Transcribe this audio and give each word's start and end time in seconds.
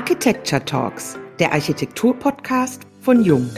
Architecture 0.00 0.64
Talks, 0.64 1.18
der 1.38 1.52
Architektur-Podcast 1.52 2.86
von 3.02 3.22
Jung. 3.22 3.50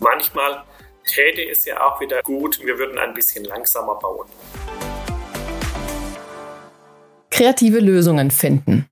Manchmal 0.00 0.64
täte 1.06 1.48
es 1.48 1.64
ja 1.64 1.80
auch 1.80 2.00
wieder 2.00 2.22
gut, 2.22 2.58
wir 2.64 2.76
würden 2.76 2.98
ein 2.98 3.14
bisschen 3.14 3.44
langsamer 3.44 3.94
bauen. 4.00 4.26
Kreative 7.30 7.78
Lösungen 7.78 8.32
finden. 8.32 8.88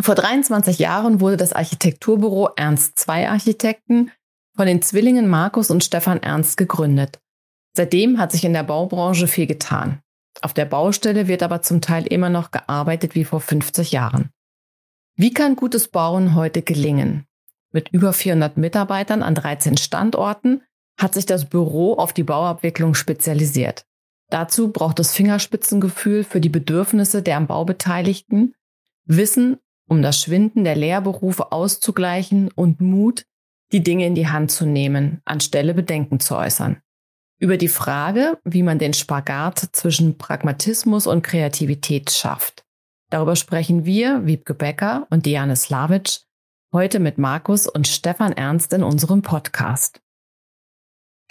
Vor 0.00 0.16
23 0.16 0.80
Jahren 0.80 1.20
wurde 1.20 1.36
das 1.36 1.52
Architekturbüro 1.52 2.50
Ernst 2.56 3.08
II 3.08 3.26
Architekten 3.26 4.10
von 4.56 4.66
den 4.66 4.82
Zwillingen 4.82 5.28
Markus 5.28 5.70
und 5.70 5.84
Stefan 5.84 6.20
Ernst 6.20 6.56
gegründet. 6.56 7.20
Seitdem 7.76 8.18
hat 8.18 8.32
sich 8.32 8.44
in 8.44 8.52
der 8.52 8.64
Baubranche 8.64 9.28
viel 9.28 9.46
getan. 9.46 10.02
Auf 10.42 10.52
der 10.52 10.64
Baustelle 10.64 11.28
wird 11.28 11.42
aber 11.42 11.62
zum 11.62 11.80
Teil 11.80 12.06
immer 12.06 12.28
noch 12.28 12.50
gearbeitet 12.50 13.14
wie 13.14 13.24
vor 13.24 13.40
50 13.40 13.92
Jahren. 13.92 14.30
Wie 15.14 15.32
kann 15.32 15.54
gutes 15.56 15.88
Bauen 15.88 16.34
heute 16.34 16.62
gelingen? 16.62 17.26
Mit 17.70 17.90
über 17.90 18.12
400 18.12 18.56
Mitarbeitern 18.56 19.22
an 19.22 19.36
13 19.36 19.76
Standorten 19.76 20.62
hat 20.98 21.14
sich 21.14 21.26
das 21.26 21.48
Büro 21.48 21.94
auf 21.94 22.12
die 22.12 22.24
Bauabwicklung 22.24 22.94
spezialisiert. 22.94 23.86
Dazu 24.30 24.72
braucht 24.72 24.98
es 24.98 25.12
Fingerspitzengefühl 25.12 26.24
für 26.24 26.40
die 26.40 26.48
Bedürfnisse 26.48 27.22
der 27.22 27.36
am 27.36 27.46
Bau 27.46 27.64
Beteiligten, 27.64 28.54
Wissen, 29.04 29.58
um 29.88 30.02
das 30.02 30.20
Schwinden 30.20 30.64
der 30.64 30.74
Lehrberufe 30.74 31.52
auszugleichen 31.52 32.50
und 32.50 32.80
Mut, 32.80 33.26
die 33.72 33.82
Dinge 33.82 34.06
in 34.06 34.14
die 34.14 34.28
Hand 34.28 34.50
zu 34.50 34.66
nehmen, 34.66 35.20
anstelle 35.24 35.74
Bedenken 35.74 36.18
zu 36.18 36.36
äußern. 36.36 36.81
Über 37.42 37.56
die 37.56 37.66
Frage, 37.66 38.38
wie 38.44 38.62
man 38.62 38.78
den 38.78 38.94
Spagat 38.94 39.70
zwischen 39.72 40.16
Pragmatismus 40.16 41.08
und 41.08 41.22
Kreativität 41.22 42.12
schafft. 42.12 42.64
Darüber 43.10 43.34
sprechen 43.34 43.84
wir, 43.84 44.24
Wiebke 44.24 44.54
Becker 44.54 45.08
und 45.10 45.26
Diane 45.26 45.56
Slavic, 45.56 46.20
heute 46.72 47.00
mit 47.00 47.18
Markus 47.18 47.66
und 47.66 47.88
Stefan 47.88 48.30
Ernst 48.30 48.72
in 48.72 48.84
unserem 48.84 49.22
Podcast. 49.22 50.00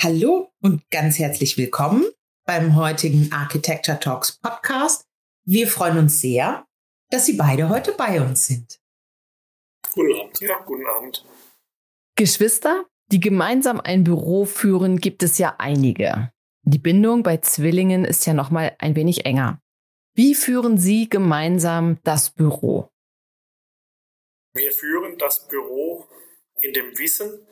Hallo 0.02 0.52
und 0.62 0.84
ganz 0.92 1.18
herzlich 1.18 1.58
willkommen 1.58 2.04
beim 2.46 2.76
heutigen 2.76 3.32
Architecture 3.32 3.98
Talks 3.98 4.34
Podcast. 4.34 5.06
Wir 5.46 5.66
freuen 5.70 5.98
uns 5.98 6.20
sehr, 6.20 6.66
dass 7.10 7.26
Sie 7.26 7.38
beide 7.38 7.70
heute 7.70 7.94
bei 7.94 8.20
uns 8.20 8.48
sind. 8.48 8.82
Guten 9.94 10.20
Abend. 10.20 10.42
Ja, 10.42 10.60
guten 10.66 10.86
Abend. 10.88 11.24
Geschwister, 12.18 12.84
die 13.12 13.20
gemeinsam 13.20 13.82
ein 13.82 14.04
Büro 14.04 14.46
führen, 14.46 14.98
gibt 14.98 15.24
es 15.24 15.38
ja 15.38 15.56
einige. 15.58 16.32
Die 16.64 16.80
Bindung 16.80 17.24
bei 17.24 17.38
Zwillingen 17.38 18.06
ist 18.06 18.26
ja 18.26 18.34
noch 18.34 18.50
mal 18.50 18.76
ein 18.80 18.96
wenig 18.96 19.26
enger. 19.26 19.60
Wie 20.14 20.36
führen 20.36 20.78
Sie 20.78 21.10
gemeinsam 21.10 22.00
das 22.04 22.30
Büro? 22.30 22.90
Wir 24.54 24.72
führen 24.72 25.18
das 25.18 25.48
Büro 25.48 26.08
in 26.60 26.74
dem 26.74 26.98
Wissen, 26.98 27.48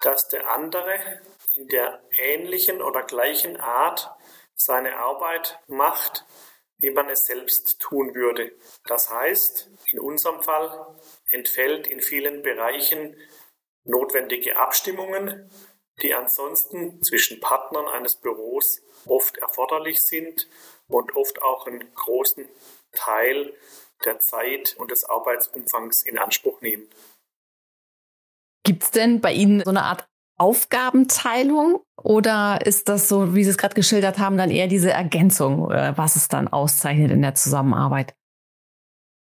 dass 0.00 0.28
der 0.28 0.52
andere 0.52 1.20
in 1.54 1.68
der 1.68 2.02
ähnlichen 2.16 2.80
oder 2.80 3.02
gleichen 3.02 3.56
Art 3.56 4.10
seine 4.54 4.96
Arbeit 4.96 5.60
macht, 5.66 6.24
wie 6.78 6.90
man 6.90 7.08
es 7.08 7.26
selbst 7.26 7.80
tun 7.80 8.14
würde. 8.14 8.52
Das 8.86 9.10
heißt, 9.10 9.70
in 9.92 10.00
unserem 10.00 10.42
Fall 10.42 10.96
entfällt 11.30 11.86
in 11.86 12.00
vielen 12.00 12.42
Bereichen 12.42 13.16
notwendige 13.84 14.56
Abstimmungen, 14.56 15.50
die 16.02 16.14
ansonsten 16.14 17.02
zwischen 17.02 17.40
Partnern 17.40 17.86
eines 17.86 18.16
Büros 18.16 18.82
oft 19.06 19.38
erforderlich 19.38 20.00
sind 20.02 20.48
und 20.88 21.14
oft 21.16 21.42
auch 21.42 21.66
einen 21.66 21.92
großen 21.94 22.48
Teil 22.92 23.52
der 24.04 24.18
Zeit 24.18 24.74
und 24.78 24.90
des 24.90 25.04
Arbeitsumfangs 25.04 26.02
in 26.02 26.18
Anspruch 26.18 26.60
nehmen. 26.60 26.88
Gibt 28.64 28.84
es 28.84 28.90
denn 28.90 29.20
bei 29.20 29.32
Ihnen 29.32 29.62
so 29.64 29.70
eine 29.70 29.82
Art 29.82 30.06
Aufgabenteilung 30.38 31.84
oder 31.96 32.58
ist 32.64 32.88
das 32.88 33.08
so, 33.08 33.34
wie 33.34 33.44
Sie 33.44 33.50
es 33.50 33.58
gerade 33.58 33.74
geschildert 33.74 34.18
haben, 34.18 34.36
dann 34.36 34.50
eher 34.50 34.66
diese 34.66 34.90
Ergänzung, 34.90 35.70
äh, 35.70 35.92
was 35.96 36.16
es 36.16 36.28
dann 36.28 36.48
auszeichnet 36.48 37.10
in 37.10 37.22
der 37.22 37.34
Zusammenarbeit? 37.34 38.14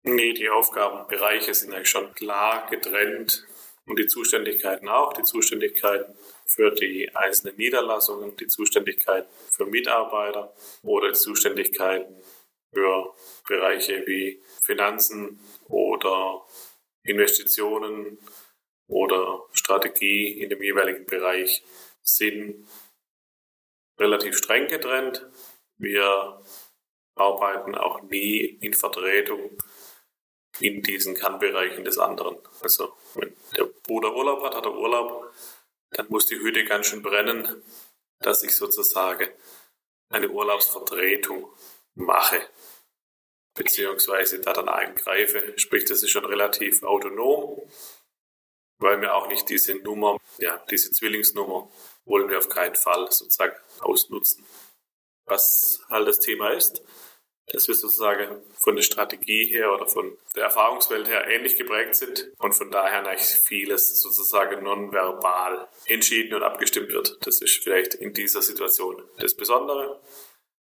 Nee, 0.04 0.34
die 0.34 0.50
Aufgabenbereiche 0.50 1.54
sind 1.54 1.74
eigentlich 1.74 1.90
schon 1.90 2.14
klar 2.14 2.68
getrennt 2.70 3.46
und 3.86 4.00
die 4.00 4.08
Zuständigkeiten 4.08 4.90
auch. 4.90 5.14
Die 5.14 5.24
Zuständigkeiten 5.24 6.16
für 6.46 6.72
die 6.72 7.14
einzelnen 7.16 7.58
Niederlassungen, 7.58 8.36
die 8.38 8.48
Zuständigkeiten 8.48 9.30
für 9.52 9.66
Mitarbeiter 9.66 10.54
oder 10.84 11.10
die 11.10 11.20
Zuständigkeiten 11.20 12.16
für 12.74 13.14
Bereiche 13.48 14.06
wie 14.06 14.42
Finanzen 14.64 15.40
oder 15.68 16.46
Investitionen 17.04 18.18
oder 18.88 19.44
Strategie 19.54 20.42
in 20.42 20.50
dem 20.50 20.62
jeweiligen 20.62 21.06
Bereich 21.06 21.64
sind 22.02 22.68
relativ 24.00 24.38
streng 24.38 24.68
getrennt. 24.68 25.26
Wir 25.78 26.42
arbeiten 27.16 27.76
auch 27.76 28.02
nie 28.04 28.42
in 28.62 28.74
Vertretung 28.74 29.58
in 30.60 30.82
diesen 30.82 31.16
Kernbereichen 31.16 31.84
des 31.84 31.98
anderen. 31.98 32.38
Also 32.62 32.94
wenn 33.16 33.36
der 33.58 33.66
Bruder 33.66 34.16
Urlaub 34.16 34.44
hat, 34.44 34.56
hat 34.56 34.66
er 34.66 34.74
Urlaub, 34.74 35.34
dann 35.92 36.08
muss 36.10 36.26
die 36.26 36.40
Hütte 36.40 36.66
ganz 36.66 36.88
schön 36.88 37.02
brennen, 37.02 37.64
dass 38.20 38.44
ich 38.44 38.56
sozusagen 38.56 39.30
eine 40.10 40.30
Urlaubsvertretung 40.30 41.52
mache, 41.96 42.42
beziehungsweise 43.56 44.40
da 44.42 44.54
dann 44.54 44.70
eingreife. 44.70 45.54
Sprich, 45.58 45.86
das 45.86 46.04
ist 46.04 46.12
schon 46.12 46.26
relativ 46.26 46.84
autonom, 46.84 47.62
weil 48.80 49.02
wir 49.02 49.16
auch 49.16 49.28
nicht 49.28 49.50
diese 49.50 49.76
Nummer, 49.76 50.18
ja, 50.38 50.64
diese 50.70 50.92
Zwillingsnummer 50.92 51.70
wollen 52.06 52.30
wir 52.30 52.38
auf 52.38 52.50
keinen 52.50 52.76
Fall 52.76 53.12
sozusagen 53.12 53.56
ausnutzen. 53.80 54.46
Was 55.26 55.82
halt 55.90 56.08
das 56.08 56.20
Thema 56.20 56.50
ist, 56.52 56.84
dass 57.52 57.68
wir 57.68 57.76
sozusagen 57.76 58.42
von 58.60 58.76
der 58.76 58.84
Strategie 58.84 59.46
her 59.46 59.74
oder 59.74 59.88
von 59.88 60.18
der 60.36 60.46
Erfahrungswelt 60.46 61.08
her 61.08 61.28
ähnlich 61.28 61.56
geprägt 61.56 61.96
sind 61.96 62.32
und 62.40 62.54
von 62.54 62.72
daher 62.72 63.06
eigentlich 63.06 63.22
vieles 63.22 64.02
sozusagen 64.02 64.64
nonverbal 64.64 65.68
entschieden 65.86 66.34
und 66.34 66.44
abgestimmt 66.44 66.90
wird. 66.90 67.18
Das 67.26 67.42
ist 67.42 67.64
vielleicht 67.64 67.94
in 67.96 68.14
dieser 68.14 68.42
Situation 68.42 69.04
das 69.20 69.36
Besondere. 69.36 70.02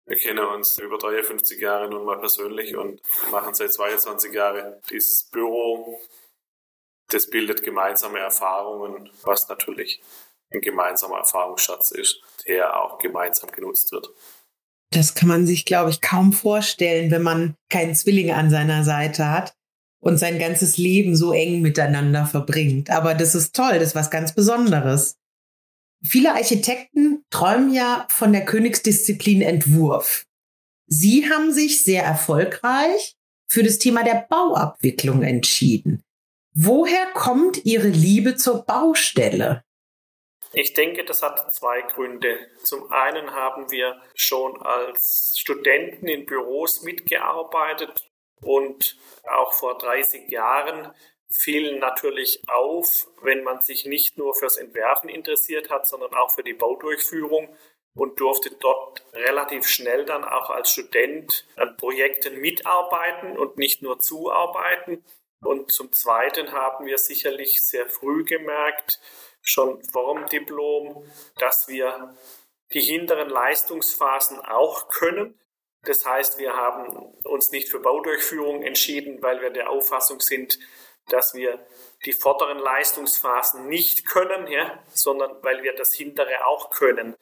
Wir 0.05 0.17
kennen 0.17 0.45
uns 0.45 0.77
über 0.77 0.97
53 0.97 1.59
Jahre 1.59 1.89
nun 1.89 2.05
mal 2.05 2.19
persönlich 2.19 2.77
und 2.77 3.01
machen 3.31 3.53
seit 3.53 3.73
22 3.73 4.33
Jahren 4.33 4.81
dieses 4.89 5.29
Büro. 5.29 5.99
Das 7.09 7.29
bildet 7.29 7.63
gemeinsame 7.63 8.19
Erfahrungen, 8.19 9.09
was 9.23 9.49
natürlich 9.49 10.01
ein 10.51 10.61
gemeinsamer 10.61 11.17
Erfahrungsschatz 11.17 11.91
ist, 11.91 12.21
der 12.47 12.81
auch 12.81 12.99
gemeinsam 12.99 13.51
genutzt 13.51 13.91
wird. 13.91 14.09
Das 14.91 15.15
kann 15.15 15.27
man 15.27 15.45
sich, 15.45 15.65
glaube 15.65 15.89
ich, 15.89 16.01
kaum 16.01 16.31
vorstellen, 16.33 17.11
wenn 17.11 17.21
man 17.21 17.55
keinen 17.69 17.95
Zwilling 17.95 18.31
an 18.31 18.49
seiner 18.49 18.83
Seite 18.83 19.29
hat 19.29 19.53
und 19.99 20.17
sein 20.17 20.39
ganzes 20.39 20.77
Leben 20.77 21.15
so 21.15 21.33
eng 21.33 21.61
miteinander 21.61 22.25
verbringt. 22.25 22.89
Aber 22.89 23.13
das 23.13 23.35
ist 23.35 23.55
toll, 23.55 23.73
das 23.73 23.89
ist 23.89 23.95
was 23.95 24.09
ganz 24.09 24.33
Besonderes. 24.33 25.17
Viele 26.03 26.33
Architekten 26.33 27.23
träumen 27.29 27.73
ja 27.73 28.07
von 28.09 28.31
der 28.31 28.45
Königsdisziplin 28.45 29.41
Entwurf. 29.41 30.25
Sie 30.85 31.29
haben 31.29 31.51
sich 31.51 31.83
sehr 31.83 32.03
erfolgreich 32.03 33.15
für 33.49 33.63
das 33.63 33.77
Thema 33.79 34.03
der 34.03 34.25
Bauabwicklung 34.29 35.23
entschieden. 35.23 36.01
Woher 36.53 37.05
kommt 37.13 37.65
Ihre 37.65 37.89
Liebe 37.89 38.35
zur 38.35 38.63
Baustelle? 38.63 39.63
Ich 40.53 40.73
denke, 40.73 41.03
das 41.03 41.21
hat 41.21 41.53
zwei 41.53 41.81
Gründe. 41.81 42.39
Zum 42.63 42.91
einen 42.91 43.31
haben 43.33 43.69
wir 43.69 44.01
schon 44.15 44.61
als 44.61 45.35
Studenten 45.37 46.07
in 46.07 46.25
Büros 46.25 46.83
mitgearbeitet 46.83 48.09
und 48.41 48.97
auch 49.23 49.53
vor 49.53 49.77
30 49.77 50.29
Jahren 50.29 50.93
fiel 51.29 51.77
natürlich 51.79 52.41
auf, 52.47 53.07
wenn 53.21 53.43
man 53.43 53.61
sich 53.61 53.85
nicht 53.85 54.17
nur 54.17 54.33
fürs 54.35 54.57
Entwerfen 54.57 55.09
interessiert 55.09 55.69
hat, 55.69 55.87
sondern 55.87 56.13
auch 56.13 56.31
für 56.31 56.43
die 56.43 56.53
Baudurchführung 56.53 57.55
und 57.93 58.19
durfte 58.19 58.51
dort 58.51 59.03
relativ 59.13 59.67
schnell 59.67 60.05
dann 60.05 60.23
auch 60.23 60.49
als 60.49 60.71
Student 60.71 61.45
an 61.55 61.75
Projekten 61.77 62.39
mitarbeiten 62.39 63.37
und 63.37 63.57
nicht 63.57 63.81
nur 63.81 63.99
zuarbeiten. 63.99 65.03
Und 65.41 65.71
zum 65.71 65.91
Zweiten 65.91 66.51
haben 66.51 66.85
wir 66.85 66.97
sicherlich 66.97 67.61
sehr 67.63 67.87
früh 67.87 68.23
gemerkt, 68.23 68.99
schon 69.47 69.81
vor 69.91 70.13
dem 70.15 70.27
Diplom, 70.27 71.09
dass 71.39 71.67
wir 71.67 72.15
die 72.73 72.81
hinteren 72.81 73.29
Leistungsphasen 73.29 74.39
auch 74.41 74.89
können. 74.89 75.39
Das 75.83 76.05
heißt, 76.05 76.37
wir 76.37 76.55
haben 76.55 77.15
uns 77.23 77.51
nicht 77.51 77.69
für 77.69 77.79
Baudurchführung 77.79 78.63
entschieden, 78.63 79.21
weil 79.21 79.41
wir 79.41 79.49
der 79.49 79.69
Auffassung 79.69 80.19
sind, 80.19 80.59
dass 81.07 81.33
wir 81.33 81.65
die 82.05 82.11
vorderen 82.11 82.59
Leistungsphasen 82.59 83.67
nicht 83.67 84.05
können, 84.05 84.47
ja, 84.47 84.83
sondern 84.93 85.41
weil 85.43 85.63
wir 85.63 85.73
das 85.73 85.93
hintere 85.93 86.45
auch 86.45 86.69
können. 86.71 87.15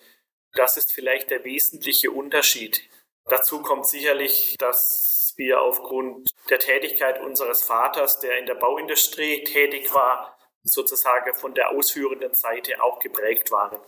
Das 0.53 0.77
ist 0.77 0.91
vielleicht 0.91 1.29
der 1.29 1.43
wesentliche 1.43 2.11
Unterschied. 2.11 2.81
Dazu 3.25 3.61
kommt 3.61 3.87
sicherlich, 3.87 4.55
dass 4.57 5.33
wir 5.37 5.61
aufgrund 5.61 6.31
der 6.49 6.59
Tätigkeit 6.59 7.21
unseres 7.21 7.63
Vaters, 7.63 8.19
der 8.19 8.39
in 8.39 8.45
der 8.45 8.55
Bauindustrie 8.55 9.43
tätig 9.43 9.93
war, 9.93 10.34
sozusagen 10.65 11.33
von 11.35 11.53
der 11.53 11.71
ausführenden 11.71 12.33
Seite 12.33 12.83
auch 12.83 12.99
geprägt 12.99 13.51
waren 13.51 13.79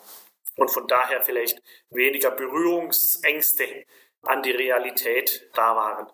und 0.56 0.71
von 0.71 0.88
daher 0.88 1.21
vielleicht 1.21 1.62
weniger 1.89 2.31
Berührungsängste 2.31 3.85
an 4.24 4.44
die 4.44 4.51
Realität 4.51 5.50
da 5.53 5.75
waren. 5.75 6.07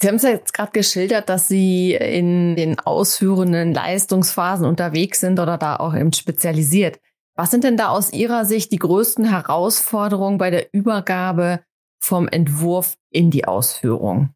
Sie 0.00 0.08
haben 0.08 0.16
es 0.16 0.22
ja 0.22 0.30
jetzt 0.30 0.54
gerade 0.54 0.72
geschildert, 0.72 1.28
dass 1.28 1.48
Sie 1.48 1.94
in 1.94 2.56
den 2.56 2.78
ausführenden 2.78 3.74
Leistungsphasen 3.74 4.64
unterwegs 4.64 5.20
sind 5.20 5.38
oder 5.38 5.58
da 5.58 5.76
auch 5.76 5.94
eben 5.94 6.12
spezialisiert. 6.12 7.00
Was 7.36 7.50
sind 7.50 7.64
denn 7.64 7.76
da 7.76 7.88
aus 7.88 8.12
Ihrer 8.12 8.44
Sicht 8.44 8.72
die 8.72 8.78
größten 8.78 9.24
Herausforderungen 9.26 10.38
bei 10.38 10.50
der 10.50 10.72
Übergabe 10.72 11.62
vom 12.02 12.28
Entwurf 12.28 12.96
in 13.10 13.30
die 13.30 13.44
Ausführung? 13.44 14.34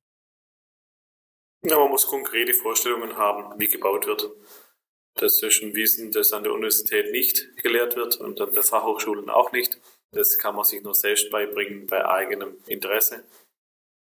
Ja, 1.66 1.78
man 1.78 1.88
muss 1.88 2.06
konkrete 2.06 2.52
Vorstellungen 2.52 3.16
haben, 3.16 3.58
wie 3.58 3.68
gebaut 3.68 4.06
wird. 4.06 4.30
Das 5.16 5.42
ist 5.42 5.62
ein 5.62 5.74
Wissen, 5.74 6.10
das 6.10 6.32
an 6.32 6.42
der 6.42 6.52
Universität 6.52 7.12
nicht 7.12 7.56
gelehrt 7.62 7.96
wird 7.96 8.16
und 8.16 8.40
an 8.40 8.52
der 8.52 8.64
Fachhochschulen 8.64 9.30
auch 9.30 9.52
nicht. 9.52 9.78
Das 10.10 10.38
kann 10.38 10.56
man 10.56 10.64
sich 10.64 10.82
nur 10.82 10.94
selbst 10.94 11.30
beibringen 11.30 11.86
bei 11.86 12.04
eigenem 12.08 12.56
Interesse. 12.66 13.24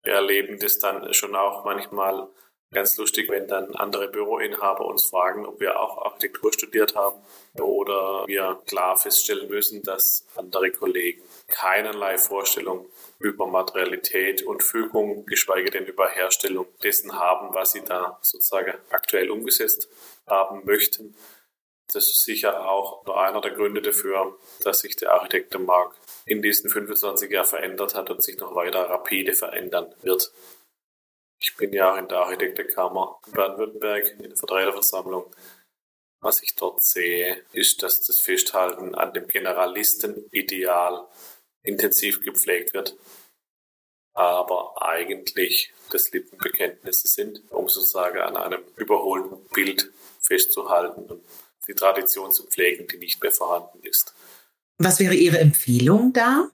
Wir 0.03 0.13
erleben 0.13 0.59
das 0.59 0.79
dann 0.79 1.13
schon 1.13 1.35
auch 1.35 1.63
manchmal 1.65 2.27
ganz 2.71 2.97
lustig, 2.97 3.29
wenn 3.29 3.47
dann 3.47 3.75
andere 3.75 4.07
Büroinhaber 4.07 4.85
uns 4.85 5.05
fragen, 5.05 5.45
ob 5.45 5.59
wir 5.59 5.79
auch 5.79 6.05
Architektur 6.05 6.53
studiert 6.53 6.95
haben 6.95 7.21
oder 7.59 8.25
wir 8.27 8.61
klar 8.65 8.97
feststellen 8.97 9.49
müssen, 9.49 9.83
dass 9.83 10.25
andere 10.35 10.71
Kollegen 10.71 11.21
keinerlei 11.47 12.17
Vorstellung 12.17 12.87
über 13.21 13.47
Materialität 13.47 14.43
und 14.43 14.63
Fügung, 14.63 15.25
geschweige 15.25 15.69
denn 15.69 15.85
über 15.85 16.09
Herstellung 16.09 16.67
dessen 16.83 17.13
haben, 17.13 17.53
was 17.53 17.71
sie 17.71 17.83
da 17.83 18.19
sozusagen 18.21 18.73
aktuell 18.89 19.29
umgesetzt 19.29 19.89
haben 20.27 20.65
möchten. 20.65 21.15
Das 21.93 22.07
ist 22.07 22.23
sicher 22.23 22.69
auch 22.69 23.05
einer 23.05 23.41
der 23.41 23.51
Gründe 23.51 23.81
dafür, 23.81 24.37
dass 24.63 24.79
sich 24.79 24.95
der 24.95 25.13
Architektenmarkt 25.13 25.97
in 26.25 26.41
diesen 26.41 26.69
25 26.69 27.29
Jahren 27.29 27.45
verändert 27.45 27.95
hat 27.95 28.09
und 28.09 28.23
sich 28.23 28.37
noch 28.37 28.55
weiter 28.55 28.89
rapide 28.89 29.33
verändern 29.33 29.93
wird. 30.01 30.31
Ich 31.39 31.57
bin 31.57 31.73
ja 31.73 31.93
auch 31.93 31.97
in 31.97 32.07
der 32.07 32.19
Architektenkammer 32.19 33.19
Baden-Württemberg 33.33 34.11
in 34.19 34.29
der 34.29 34.37
Vertreterversammlung. 34.37 35.35
Was 36.21 36.43
ich 36.43 36.55
dort 36.55 36.83
sehe, 36.83 37.43
ist, 37.51 37.81
dass 37.81 38.03
das 38.03 38.19
Festhalten 38.19 38.93
an 38.93 39.11
dem 39.13 39.27
Generalistenideal 39.27 41.07
intensiv 41.63 42.21
gepflegt 42.21 42.73
wird, 42.73 42.95
aber 44.13 44.81
eigentlich 44.81 45.73
das 45.91 46.11
Lippenbekenntnisse 46.11 47.07
sind, 47.07 47.41
um 47.49 47.69
sozusagen 47.69 48.19
an 48.19 48.37
einem 48.37 48.63
überholten 48.75 49.43
Bild 49.53 49.91
festzuhalten 50.19 51.05
und 51.05 51.23
die 51.67 51.73
Tradition 51.73 52.31
zu 52.31 52.47
pflegen, 52.47 52.87
die 52.87 52.97
nicht 52.97 53.21
mehr 53.21 53.31
vorhanden 53.31 53.83
ist. 53.83 54.13
Was 54.77 54.99
wäre 54.99 55.13
Ihre 55.13 55.37
Empfehlung 55.37 56.11
da? 56.13 56.49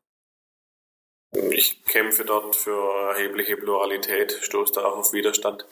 Ich 1.51 1.83
kämpfe 1.85 2.25
dort 2.25 2.55
für 2.55 3.13
erhebliche 3.13 3.57
Pluralität, 3.57 4.37
stoße 4.41 4.73
da 4.73 4.85
auch 4.85 4.97
auf 4.97 5.13
Widerstand, 5.13 5.65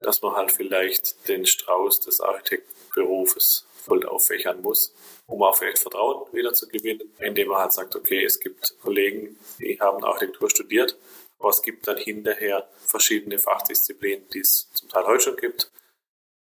dass 0.00 0.22
man 0.22 0.34
halt 0.34 0.52
vielleicht 0.52 1.28
den 1.28 1.46
Strauß 1.46 2.00
des 2.00 2.20
Architektenberufes 2.20 3.66
voll 3.84 4.06
auffächern 4.06 4.62
muss, 4.62 4.94
um 5.26 5.42
auch 5.42 5.56
vielleicht 5.56 5.78
Vertrauen 5.78 6.32
wieder 6.32 6.54
zu 6.54 6.68
gewinnen, 6.68 7.12
indem 7.18 7.48
man 7.48 7.58
halt 7.58 7.72
sagt, 7.72 7.94
okay, 7.94 8.24
es 8.24 8.40
gibt 8.40 8.74
Kollegen, 8.80 9.38
die 9.58 9.78
haben 9.80 10.02
Architektur 10.02 10.50
studiert, 10.50 10.96
aber 11.38 11.50
es 11.50 11.62
gibt 11.62 11.86
dann 11.86 11.98
hinterher 11.98 12.68
verschiedene 12.86 13.38
Fachdisziplinen, 13.38 14.28
die 14.30 14.40
es 14.40 14.70
zum 14.72 14.88
Teil 14.88 15.06
heute 15.06 15.24
schon 15.24 15.36
gibt. 15.36 15.70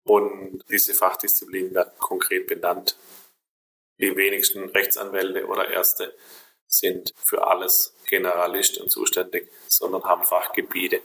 Und 0.04 0.64
diese 0.70 0.94
Fachdisziplinen 0.94 1.74
werden 1.74 1.94
konkret 2.00 2.48
benannt. 2.48 2.98
Die 4.00 4.16
wenigsten 4.16 4.70
Rechtsanwälte 4.70 5.46
oder 5.46 5.70
Ärzte 5.70 6.14
sind 6.68 7.14
für 7.18 7.48
alles 7.48 7.94
Generalist 8.08 8.80
und 8.80 8.90
zuständig, 8.90 9.50
sondern 9.68 10.04
haben 10.04 10.24
Fachgebiete. 10.24 11.02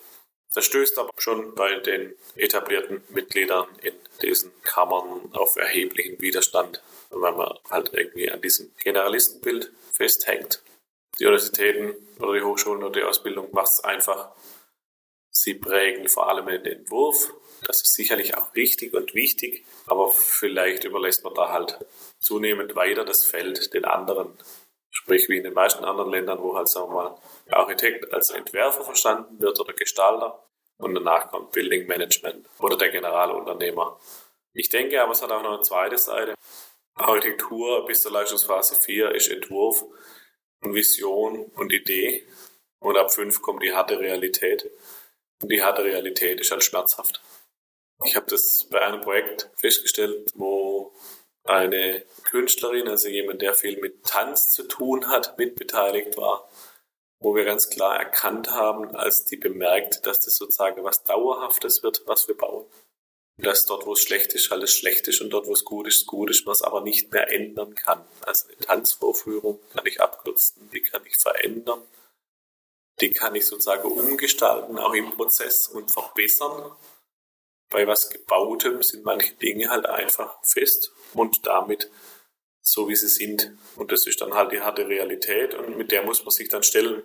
Das 0.54 0.64
stößt 0.64 0.98
aber 0.98 1.10
schon 1.19 1.54
bei 1.54 1.75
den 1.81 2.14
etablierten 2.34 3.02
Mitgliedern 3.10 3.69
in 3.82 3.94
diesen 4.22 4.52
Kammern 4.62 5.31
auf 5.32 5.56
erheblichen 5.56 6.20
Widerstand, 6.20 6.82
weil 7.10 7.32
man 7.32 7.58
halt 7.70 7.93
irgendwie 7.93 8.31
an 8.31 8.40
diesem 8.40 8.72
Generalistenbild 8.82 9.70
festhängt. 9.93 10.62
Die 11.19 11.26
Universitäten 11.26 11.94
oder 12.19 12.34
die 12.34 12.43
Hochschulen 12.43 12.82
oder 12.82 13.00
die 13.00 13.06
Ausbildung 13.06 13.48
macht 13.52 13.69
es 13.69 13.84
einfach. 13.84 14.31
Sie 15.31 15.54
prägen 15.54 16.08
vor 16.08 16.28
allem 16.28 16.46
den 16.46 16.64
Entwurf. 16.64 17.32
Das 17.66 17.82
ist 17.82 17.94
sicherlich 17.94 18.37
auch 18.37 18.54
richtig 18.54 18.94
und 18.94 19.14
wichtig, 19.14 19.64
aber 19.87 20.10
vielleicht 20.10 20.84
überlässt 20.84 21.25
man 21.25 21.34
da 21.34 21.50
halt 21.50 21.78
zunehmend 22.19 22.76
weiter 22.76 23.04
das 23.04 23.25
Feld 23.25 23.72
den 23.75 23.84
anderen 23.84 24.37
Sprich 24.96 25.28
wie 25.28 25.37
in 25.37 25.44
den 25.44 25.52
meisten 25.52 25.84
anderen 25.84 26.10
Ländern, 26.10 26.43
wo 26.43 26.56
halt, 26.56 26.69
sagen 26.69 26.88
wir 26.88 26.94
mal, 26.94 27.19
der 27.46 27.58
Architekt 27.58 28.12
als 28.14 28.31
Entwerfer 28.31 28.82
verstanden 28.82 29.38
wird 29.40 29.60
oder 29.60 29.75
Gestalter 29.75 30.43
und 30.78 30.94
danach 30.94 31.31
kommt 31.31 31.52
Building 31.52 31.87
Management 31.87 32.48
oder 32.60 32.78
der 32.78 32.88
Generalunternehmer. 32.88 34.00
Ich 34.54 34.70
denke 34.70 35.02
aber, 35.02 35.12
es 35.12 35.20
hat 35.20 35.31
auch 35.31 35.43
noch 35.43 35.52
eine 35.52 35.62
zweite 35.62 35.98
Seite. 35.98 36.34
Architektur 36.94 37.84
bis 37.84 38.00
zur 38.00 38.12
Leistungsphase 38.12 38.81
4 38.81 39.14
ist 39.14 39.28
Entwurf 39.28 39.84
und 40.62 40.72
Vision 40.72 41.44
und 41.44 41.75
Idee. 41.75 42.26
Und 42.78 42.96
ab 42.96 43.12
5 43.12 43.42
kommt 43.42 43.62
die 43.62 43.75
harte 43.75 43.99
Realität. 43.99 44.70
Und 45.42 45.52
die 45.52 45.62
harte 45.62 45.84
Realität 45.84 46.40
ist 46.40 46.50
halt 46.50 46.64
schmerzhaft. 46.64 47.20
Ich 48.06 48.16
habe 48.16 48.26
das 48.31 48.66
bei 48.70 48.81
einem 48.81 49.02
Projekt 49.02 49.50
festgestellt, 49.56 50.32
wo 50.34 50.94
eine 51.48 52.04
Künstlerin, 52.25 52.88
also 52.88 53.08
jemand, 53.08 53.43
der 53.43 53.54
viel 53.54 53.81
mit 53.81 54.04
Tanz 54.04 54.52
zu 54.52 54.64
tun 54.64 55.08
hat, 55.08 55.38
mitbeteiligt 55.38 56.16
war, 56.16 56.48
wo 57.20 57.34
wir 57.34 57.44
ganz 57.44 57.70
klar 57.70 57.98
erkannt 57.98 58.50
haben, 58.50 58.94
als 58.94 59.25
die 59.25 59.37
bemerkt, 59.37 60.06
dass 60.06 60.20
das 60.20 60.37
sozusagen 60.37 60.84
was 60.84 61.04
Dauerhaftes 61.04 61.82
wird, 61.82 62.02
was 62.06 62.28
wir 62.28 62.37
bauen. 62.37 62.66
Dass 63.38 63.66
dort, 63.66 63.84
wo 63.84 63.93
es 63.93 64.00
schlecht 64.00 64.32
ist, 64.34 64.50
alles 64.50 64.72
schlecht 64.72 65.08
ist 65.08 65.20
und 65.20 65.31
dort, 65.31 65.46
wo 65.46 65.52
es 65.52 65.64
gut 65.64 65.87
ist, 65.87 66.06
gut 66.06 66.31
ist, 66.31 66.46
man 66.46 66.52
es 66.52 66.62
aber 66.62 66.81
nicht 66.81 67.12
mehr 67.12 67.31
ändern 67.31 67.75
kann. 67.75 68.02
Also 68.22 68.49
eine 68.49 68.56
Tanzvorführung 68.58 69.60
kann 69.75 69.87
ich 69.87 70.00
abkürzen, 70.00 70.70
die 70.72 70.81
kann 70.81 71.04
ich 71.04 71.16
verändern, 71.16 71.82
die 73.00 73.10
kann 73.10 73.34
ich 73.34 73.46
sozusagen 73.46 73.90
umgestalten, 73.90 74.78
auch 74.78 74.94
im 74.94 75.10
Prozess 75.10 75.69
und 75.69 75.90
verbessern 75.90 76.72
bei 77.70 77.86
was 77.86 78.10
Gebautem 78.10 78.82
sind 78.82 79.04
manche 79.04 79.35
Dinge 79.35 79.70
halt 79.70 79.87
einfach 79.87 80.38
fest 80.42 80.92
und 81.14 81.46
damit 81.46 81.90
so, 82.61 82.88
wie 82.88 82.96
sie 82.96 83.08
sind. 83.08 83.52
Und 83.76 83.92
das 83.92 84.06
ist 84.06 84.20
dann 84.20 84.35
halt 84.35 84.52
die 84.52 84.61
harte 84.61 84.88
Realität 84.88 85.54
und 85.54 85.76
mit 85.76 85.92
der 85.92 86.02
muss 86.02 86.25
man 86.25 86.30
sich 86.30 86.49
dann 86.49 86.62
stellen. 86.62 87.02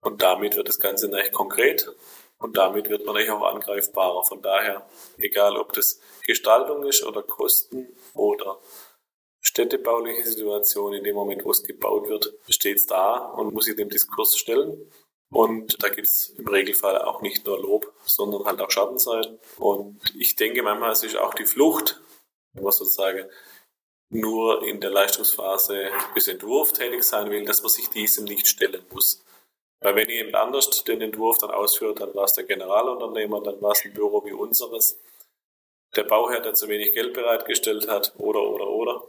Und 0.00 0.22
damit 0.22 0.56
wird 0.56 0.68
das 0.68 0.80
Ganze 0.80 1.08
nicht 1.08 1.32
konkret 1.32 1.88
und 2.38 2.56
damit 2.56 2.88
wird 2.88 3.04
man 3.04 3.16
auch 3.30 3.42
angreifbarer. 3.42 4.24
Von 4.24 4.42
daher, 4.42 4.88
egal 5.18 5.56
ob 5.56 5.72
das 5.72 6.00
Gestaltung 6.24 6.84
ist 6.86 7.04
oder 7.04 7.22
Kosten 7.22 7.88
oder 8.14 8.58
städtebauliche 9.40 10.24
Situation, 10.24 10.94
in 10.94 11.04
dem 11.04 11.14
Moment, 11.14 11.44
wo 11.44 11.50
es 11.50 11.62
gebaut 11.62 12.08
wird, 12.08 12.32
steht 12.48 12.78
es 12.78 12.86
da 12.86 13.16
und 13.18 13.52
muss 13.52 13.66
sich 13.66 13.76
dem 13.76 13.88
Diskurs 13.88 14.36
stellen. 14.36 14.90
Und 15.32 15.82
da 15.82 15.88
gibt 15.88 16.08
es 16.08 16.30
im 16.30 16.48
Regelfall 16.48 16.98
auch 16.98 17.22
nicht 17.22 17.46
nur 17.46 17.60
Lob, 17.60 17.92
sondern 18.04 18.44
halt 18.44 18.60
auch 18.60 18.70
Schattenseiten. 18.70 19.38
Und 19.58 20.00
ich 20.18 20.34
denke, 20.34 20.62
manchmal 20.62 20.92
ist 20.92 21.16
auch 21.16 21.34
die 21.34 21.46
Flucht, 21.46 22.00
wenn 22.52 22.64
man 22.64 22.72
sozusagen 22.72 23.30
nur 24.12 24.66
in 24.66 24.80
der 24.80 24.90
Leistungsphase 24.90 25.90
bis 26.14 26.26
Entwurf 26.26 26.72
tätig 26.72 27.04
sein 27.04 27.30
will, 27.30 27.44
dass 27.44 27.62
man 27.62 27.70
sich 27.70 27.88
diesem 27.88 28.24
nicht 28.24 28.48
stellen 28.48 28.84
muss. 28.92 29.24
Weil 29.78 29.94
wenn 29.94 30.10
jemand 30.10 30.34
anders 30.34 30.82
den 30.82 31.00
Entwurf 31.00 31.38
dann 31.38 31.52
ausführt, 31.52 32.00
dann 32.00 32.12
war 32.14 32.24
es 32.24 32.34
der 32.34 32.44
Generalunternehmer, 32.44 33.40
dann 33.40 33.62
war 33.62 33.70
es 33.70 33.84
ein 33.84 33.94
Büro 33.94 34.24
wie 34.24 34.32
unseres, 34.32 34.98
der 35.94 36.04
Bauherr, 36.04 36.40
der 36.40 36.54
zu 36.54 36.68
wenig 36.68 36.92
Geld 36.92 37.14
bereitgestellt 37.14 37.88
hat, 37.88 38.12
oder, 38.18 38.42
oder, 38.42 38.68
oder, 38.68 39.08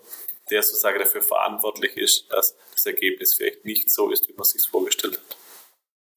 der 0.52 0.62
sozusagen 0.62 1.00
dafür 1.00 1.24
verantwortlich 1.24 1.98
ist, 1.98 2.32
dass 2.32 2.56
das 2.72 2.86
Ergebnis 2.86 3.34
vielleicht 3.34 3.66
nicht 3.66 3.90
so 3.90 4.12
ist, 4.12 4.30
wie 4.30 4.34
man 4.34 4.44
es 4.44 4.52
sich 4.52 4.70
vorgestellt 4.70 5.18
hat 5.18 5.38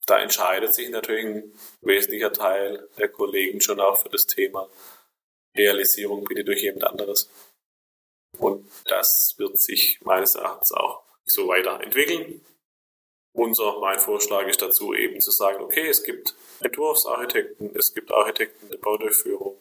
da 0.06 0.18
entscheidet 0.18 0.75
sich 0.75 0.90
natürlich 0.90 1.25
ein 1.25 1.52
wesentlicher 1.80 2.32
Teil 2.32 2.88
der 2.99 3.08
Kollegen 3.08 3.61
schon 3.61 3.80
auch 3.80 3.96
für 3.96 4.08
das 4.08 4.26
Thema 4.26 4.68
Realisierung 5.56 6.25
bitte 6.25 6.44
durch 6.44 6.62
jemand 6.62 6.84
anderes. 6.84 7.30
Und 8.38 8.68
das 8.87 9.34
wird 9.38 9.58
sich 9.58 10.00
meines 10.02 10.34
Erachtens 10.34 10.73
auch 10.73 11.02
so 11.25 11.49
weiterentwickeln. 11.49 12.44
Unser, 13.32 13.80
mein 13.80 13.99
Vorschlag 13.99 14.46
ist 14.46 14.62
dazu 14.62 14.94
eben 14.94 15.20
zu 15.20 15.30
sagen, 15.30 15.62
okay, 15.62 15.88
es 15.88 16.04
gibt 16.04 16.34
Entwurfsarchitekten, 16.61 17.75
es 17.76 17.94
gibt 17.94 18.12
Architekten 18.12 18.68
der 18.68 18.78
Baudurchführung, 18.78 19.61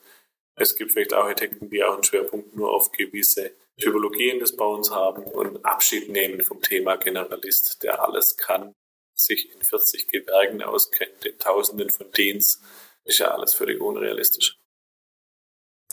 es 0.56 0.76
gibt 0.76 0.92
vielleicht 0.92 1.14
Architekten, 1.14 1.70
die 1.70 1.84
auch 1.84 1.96
einen 1.96 2.04
Schwerpunkt 2.04 2.56
nur 2.56 2.72
auf 2.72 2.92
gewisse 2.92 3.52
Typologien 3.80 4.40
des 4.40 4.56
Bauens 4.56 4.92
haben 4.92 5.24
und 5.24 5.66
Abschied 5.66 6.10
nehmen 6.10 6.42
vom 6.44 6.62
Thema 6.62 6.98
Generalist, 6.98 7.82
der 7.82 8.04
alles 8.04 8.38
kann 8.38 8.76
sich 9.16 9.54
in 9.54 9.62
40 9.62 10.10
Gewerken 10.10 10.62
auskennt, 10.62 11.26
in 11.26 11.38
Tausenden 11.38 11.90
von 11.90 12.12
Dienst, 12.12 12.62
ist 13.06 13.20
ja 13.20 13.30
alles 13.30 13.54
völlig 13.54 13.82
unrealistisch. 13.82 14.58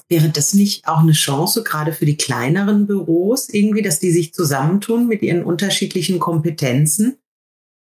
Wäre 0.09 0.29
das 0.29 0.55
nicht 0.55 0.89
auch 0.89 1.01
eine 1.01 1.13
Chance, 1.13 1.63
gerade 1.63 1.93
für 1.93 2.05
die 2.05 2.17
kleineren 2.17 2.87
Büros, 2.87 3.49
irgendwie, 3.49 3.83
dass 3.83 4.01
die 4.01 4.11
sich 4.11 4.35
zusammentun 4.35 5.07
mit 5.07 5.23
ihren 5.23 5.45
unterschiedlichen 5.45 6.19
Kompetenzen 6.19 7.21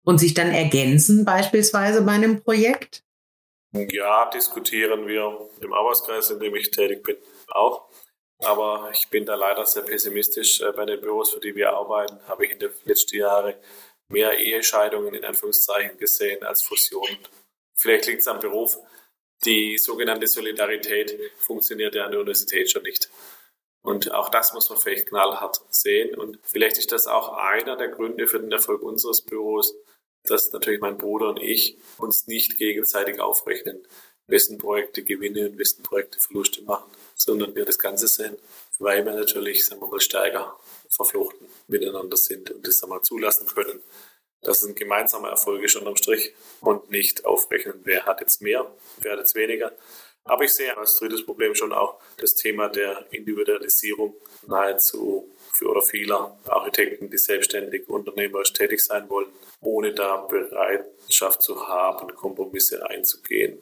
und 0.05 0.19
sich 0.19 0.35
dann 0.35 0.51
ergänzen, 0.51 1.25
beispielsweise 1.25 2.03
bei 2.03 2.13
einem 2.13 2.43
Projekt? 2.43 3.05
Ja, 3.73 4.29
diskutieren 4.31 5.07
wir 5.07 5.49
im 5.61 5.73
Arbeitskreis, 5.73 6.31
in 6.31 6.41
dem 6.41 6.55
ich 6.57 6.71
tätig 6.71 7.03
bin, 7.05 7.17
auch. 7.49 7.89
Aber 8.43 8.91
ich 8.93 9.09
bin 9.09 9.27
da 9.27 9.35
leider 9.35 9.65
sehr 9.67 9.83
pessimistisch. 9.83 10.61
Äh, 10.61 10.73
bei 10.73 10.87
den 10.87 11.01
Büros, 11.01 11.33
für 11.33 11.41
die 11.41 11.55
wir 11.55 11.73
arbeiten, 11.73 12.19
habe 12.27 12.47
ich 12.47 12.53
in 12.53 12.59
den 12.59 12.71
letzten 12.85 13.17
Jahren 13.17 13.55
mehr 14.11 14.39
Ehescheidungen 14.39 15.15
in 15.15 15.25
Anführungszeichen 15.25 15.99
gesehen 15.99 16.43
als 16.43 16.63
Fusionen. 16.63 17.19
Vielleicht 17.75 18.07
liegt 18.07 18.21
es 18.21 18.29
am 18.29 18.41
Beruf. 18.41 18.77
Die 19.45 19.79
sogenannte 19.79 20.27
Solidarität 20.27 21.19
funktioniert 21.39 21.95
ja 21.95 22.05
an 22.05 22.11
der 22.11 22.21
Universität 22.21 22.71
schon 22.71 22.83
nicht. 22.83 23.09
Und 23.83 24.13
auch 24.13 24.29
das 24.29 24.53
muss 24.53 24.69
man 24.69 24.79
vielleicht 24.79 25.09
knallhart 25.09 25.63
sehen. 25.71 26.15
Und 26.15 26.39
vielleicht 26.43 26.77
ist 26.77 26.93
das 26.93 27.07
auch 27.07 27.37
einer 27.37 27.77
der 27.77 27.89
Gründe 27.89 28.27
für 28.27 28.39
den 28.39 28.53
Erfolg 28.53 28.83
unseres 28.83 29.23
Büros, 29.23 29.75
dass 30.25 30.53
natürlich 30.53 30.81
mein 30.81 30.99
Bruder 30.99 31.31
und 31.31 31.41
ich 31.41 31.79
uns 31.97 32.27
nicht 32.27 32.59
gegenseitig 32.59 33.21
aufrechnen, 33.21 33.87
wessen 34.31 34.59
Projekte 34.59 35.03
Gewinne 35.03 35.49
und 35.49 35.59
wessen 35.59 35.83
Projekte 35.83 36.21
Verluste 36.21 36.63
machen, 36.63 36.91
sondern 37.15 37.55
wir 37.55 37.65
das 37.65 37.79
Ganze 37.79 38.09
sehen, 38.09 38.37
weil 38.79 39.05
wir 39.05 39.13
natürlich, 39.13 39.65
sagen 39.65 39.81
wir 39.81 39.89
mal, 39.89 40.01
stärker 40.01 40.57
verflochten 40.89 41.47
miteinander 41.69 42.17
sind 42.17 42.51
und 42.51 42.67
das 42.67 42.83
einmal 42.83 43.03
zulassen 43.03 43.47
können, 43.47 43.81
dass 44.43 44.63
es 44.63 44.69
ein 44.69 44.75
gemeinsamer 44.75 45.29
Erfolg 45.29 45.63
ist 45.63 45.77
unterm 45.77 45.97
Strich. 45.97 46.35
Und 46.61 46.91
nicht 46.91 47.25
aufrechnen, 47.25 47.81
wer 47.85 48.07
hat 48.07 48.21
jetzt 48.21 48.41
mehr, 48.43 48.71
wer 48.99 49.13
hat 49.13 49.19
jetzt 49.21 49.35
weniger. 49.35 49.73
Aber 50.25 50.45
ich 50.45 50.53
sehe 50.53 50.77
als 50.77 50.99
drittes 50.99 51.25
Problem 51.25 51.55
schon 51.55 51.73
auch 51.73 52.01
das 52.19 52.35
Thema 52.35 52.69
der 52.69 53.07
Individualisierung 53.11 54.15
nahezu 54.47 55.31
für 55.53 55.71
oder 55.71 55.83
vieler 55.83 56.39
Architekten, 56.47 57.11
die 57.11 57.19
selbstständig 57.19 57.89
unternehmerisch 57.89 58.53
tätig 58.53 58.81
sein 58.81 59.09
wollen, 59.09 59.29
ohne 59.61 59.93
da 59.93 60.17
Bereitschaft 60.19 61.43
zu 61.43 61.67
haben, 61.69 62.15
Kompromisse 62.15 62.89
einzugehen 62.89 63.59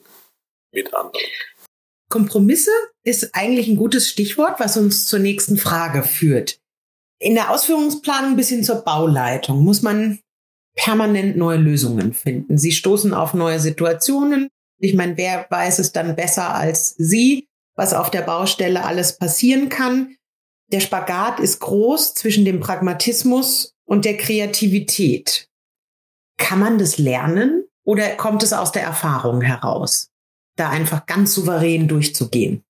mit 0.71 0.93
anderen. 0.93 1.25
Kompromisse 2.09 2.71
ist 3.03 3.35
eigentlich 3.35 3.67
ein 3.67 3.77
gutes 3.77 4.09
Stichwort, 4.09 4.59
was 4.59 4.77
uns 4.77 5.05
zur 5.05 5.19
nächsten 5.19 5.57
Frage 5.57 6.03
führt. 6.03 6.59
In 7.19 7.35
der 7.35 7.51
Ausführungsplanung 7.51 8.35
bis 8.35 8.49
hin 8.49 8.63
zur 8.63 8.77
Bauleitung 8.77 9.63
muss 9.63 9.81
man 9.81 10.19
permanent 10.75 11.35
neue 11.37 11.57
Lösungen 11.57 12.13
finden. 12.13 12.57
Sie 12.57 12.71
stoßen 12.71 13.13
auf 13.13 13.33
neue 13.33 13.59
Situationen. 13.59 14.49
Ich 14.79 14.95
meine, 14.95 15.17
wer 15.17 15.45
weiß 15.49 15.79
es 15.79 15.91
dann 15.91 16.15
besser 16.15 16.55
als 16.55 16.95
Sie, 16.97 17.47
was 17.75 17.93
auf 17.93 18.09
der 18.09 18.21
Baustelle 18.21 18.85
alles 18.85 19.17
passieren 19.17 19.69
kann? 19.69 20.15
Der 20.71 20.79
Spagat 20.79 21.39
ist 21.39 21.59
groß 21.59 22.13
zwischen 22.13 22.45
dem 22.45 22.59
Pragmatismus 22.59 23.73
und 23.85 24.05
der 24.05 24.17
Kreativität. 24.17 25.49
Kann 26.37 26.59
man 26.59 26.77
das 26.77 26.97
lernen 26.97 27.65
oder 27.83 28.15
kommt 28.15 28.43
es 28.43 28.53
aus 28.53 28.71
der 28.71 28.83
Erfahrung 28.83 29.41
heraus, 29.41 30.08
da 30.59 30.69
einfach 30.69 31.05
ganz 31.05 31.33
souverän 31.33 31.87
durchzugehen? 31.87 32.63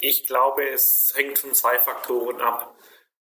Ich 0.00 0.26
glaube, 0.26 0.68
es 0.68 1.14
hängt 1.16 1.38
von 1.38 1.54
zwei 1.54 1.78
Faktoren 1.78 2.40
ab. 2.40 2.76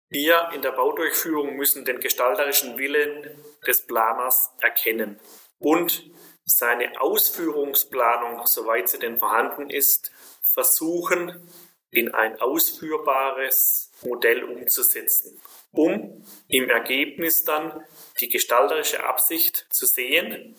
Wir 0.09 0.49
in 0.53 0.61
der 0.61 0.71
Baudurchführung 0.71 1.55
müssen 1.55 1.85
den 1.85 1.99
gestalterischen 1.99 2.77
Willen 2.77 3.29
des 3.65 3.85
Planers 3.85 4.51
erkennen 4.59 5.19
und 5.59 6.03
seine 6.45 6.99
Ausführungsplanung, 6.99 8.45
soweit 8.45 8.89
sie 8.89 8.99
denn 8.99 9.17
vorhanden 9.17 9.69
ist, 9.69 10.11
versuchen 10.41 11.49
in 11.91 12.13
ein 12.13 12.39
ausführbares 12.41 13.91
Modell 14.01 14.43
umzusetzen, 14.43 15.39
um 15.71 16.25
im 16.47 16.69
Ergebnis 16.69 17.43
dann 17.43 17.85
die 18.19 18.29
gestalterische 18.29 19.05
Absicht 19.05 19.67
zu 19.69 19.85
sehen, 19.85 20.55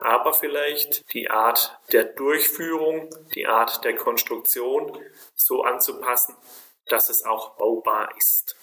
aber 0.00 0.32
vielleicht 0.32 1.12
die 1.12 1.30
Art 1.30 1.78
der 1.92 2.04
Durchführung, 2.04 3.10
die 3.34 3.46
Art 3.46 3.84
der 3.84 3.96
Konstruktion 3.96 4.98
so 5.34 5.62
anzupassen, 5.62 6.36
dass 6.86 7.08
es 7.08 7.24
auch 7.24 7.56
baubar 7.56 8.10
ist, 8.16 8.56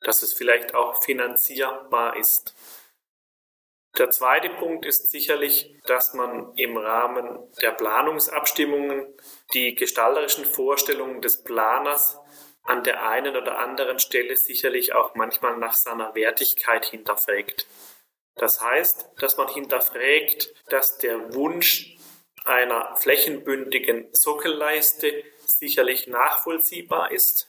dass 0.00 0.22
es 0.22 0.32
vielleicht 0.32 0.74
auch 0.74 1.02
finanzierbar 1.02 2.16
ist. 2.16 2.54
Der 3.98 4.10
zweite 4.10 4.48
Punkt 4.48 4.86
ist 4.86 5.10
sicherlich, 5.10 5.76
dass 5.86 6.14
man 6.14 6.54
im 6.56 6.78
Rahmen 6.78 7.38
der 7.60 7.72
Planungsabstimmungen 7.72 9.06
die 9.52 9.74
gestalterischen 9.74 10.46
Vorstellungen 10.46 11.20
des 11.20 11.42
Planers 11.42 12.18
an 12.62 12.84
der 12.84 13.06
einen 13.06 13.36
oder 13.36 13.58
anderen 13.58 13.98
Stelle 13.98 14.36
sicherlich 14.36 14.94
auch 14.94 15.14
manchmal 15.14 15.58
nach 15.58 15.74
seiner 15.74 16.14
Wertigkeit 16.14 16.86
hinterfragt. 16.86 17.66
Das 18.36 18.60
heißt, 18.60 19.10
dass 19.18 19.36
man 19.36 19.48
hinterfragt, 19.48 20.54
dass 20.68 20.98
der 20.98 21.34
Wunsch 21.34 21.96
einer 22.44 22.96
flächenbündigen 22.96 24.08
Sockelleiste 24.12 25.22
sicherlich 25.46 26.06
nachvollziehbar 26.06 27.12
ist, 27.12 27.48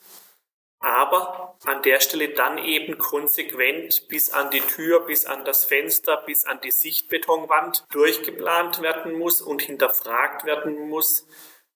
aber 0.83 1.57
an 1.63 1.81
der 1.81 2.01
Stelle 2.01 2.29
dann 2.29 2.57
eben 2.57 2.97
konsequent 2.97 4.09
bis 4.09 4.31
an 4.31 4.51
die 4.51 4.59
Tür, 4.59 5.05
bis 5.05 5.25
an 5.25 5.45
das 5.45 5.63
Fenster, 5.63 6.17
bis 6.25 6.45
an 6.45 6.59
die 6.61 6.71
Sichtbetonwand 6.71 7.85
durchgeplant 7.91 8.81
werden 8.81 9.13
muss 9.13 9.41
und 9.41 9.61
hinterfragt 9.61 10.43
werden 10.43 10.89
muss, 10.89 11.25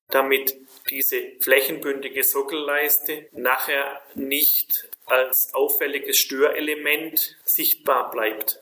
damit 0.09 0.55
diese 0.89 1.21
flächenbündige 1.39 2.23
Sockelleiste 2.23 3.29
nachher 3.31 4.01
nicht 4.13 4.89
als 5.05 5.53
auffälliges 5.53 6.17
Störelement 6.17 7.37
sichtbar 7.45 8.11
bleibt. 8.11 8.61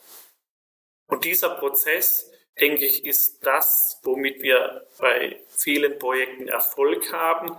Und 1.08 1.26
dieser 1.26 1.50
Prozess, 1.50 2.32
denke 2.60 2.86
ich, 2.86 3.06
ist 3.06 3.46
das, 3.46 4.00
womit 4.04 4.42
wir 4.42 4.88
bei 4.98 5.42
vielen 5.50 6.00
Projekten 6.00 6.48
Erfolg 6.48 7.12
haben, 7.12 7.58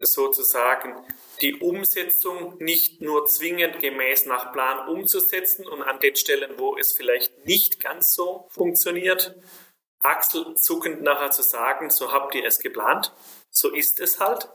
sozusagen 0.00 0.94
die 1.40 1.56
Umsetzung 1.56 2.56
nicht 2.58 3.00
nur 3.00 3.26
zwingend 3.26 3.80
gemäß 3.80 4.26
nach 4.26 4.52
Plan 4.52 4.88
umzusetzen 4.88 5.66
und 5.66 5.82
an 5.82 6.00
den 6.00 6.16
Stellen, 6.16 6.58
wo 6.58 6.76
es 6.76 6.92
vielleicht 6.92 7.46
nicht 7.46 7.80
ganz 7.80 8.12
so 8.14 8.46
funktioniert, 8.50 9.34
achselzuckend 10.00 11.02
nachher 11.02 11.30
zu 11.30 11.42
sagen, 11.42 11.90
so 11.90 12.12
habt 12.12 12.34
ihr 12.34 12.44
es 12.44 12.60
geplant, 12.60 13.12
so 13.50 13.70
ist 13.70 13.98
es 14.00 14.20
halt. 14.20 14.48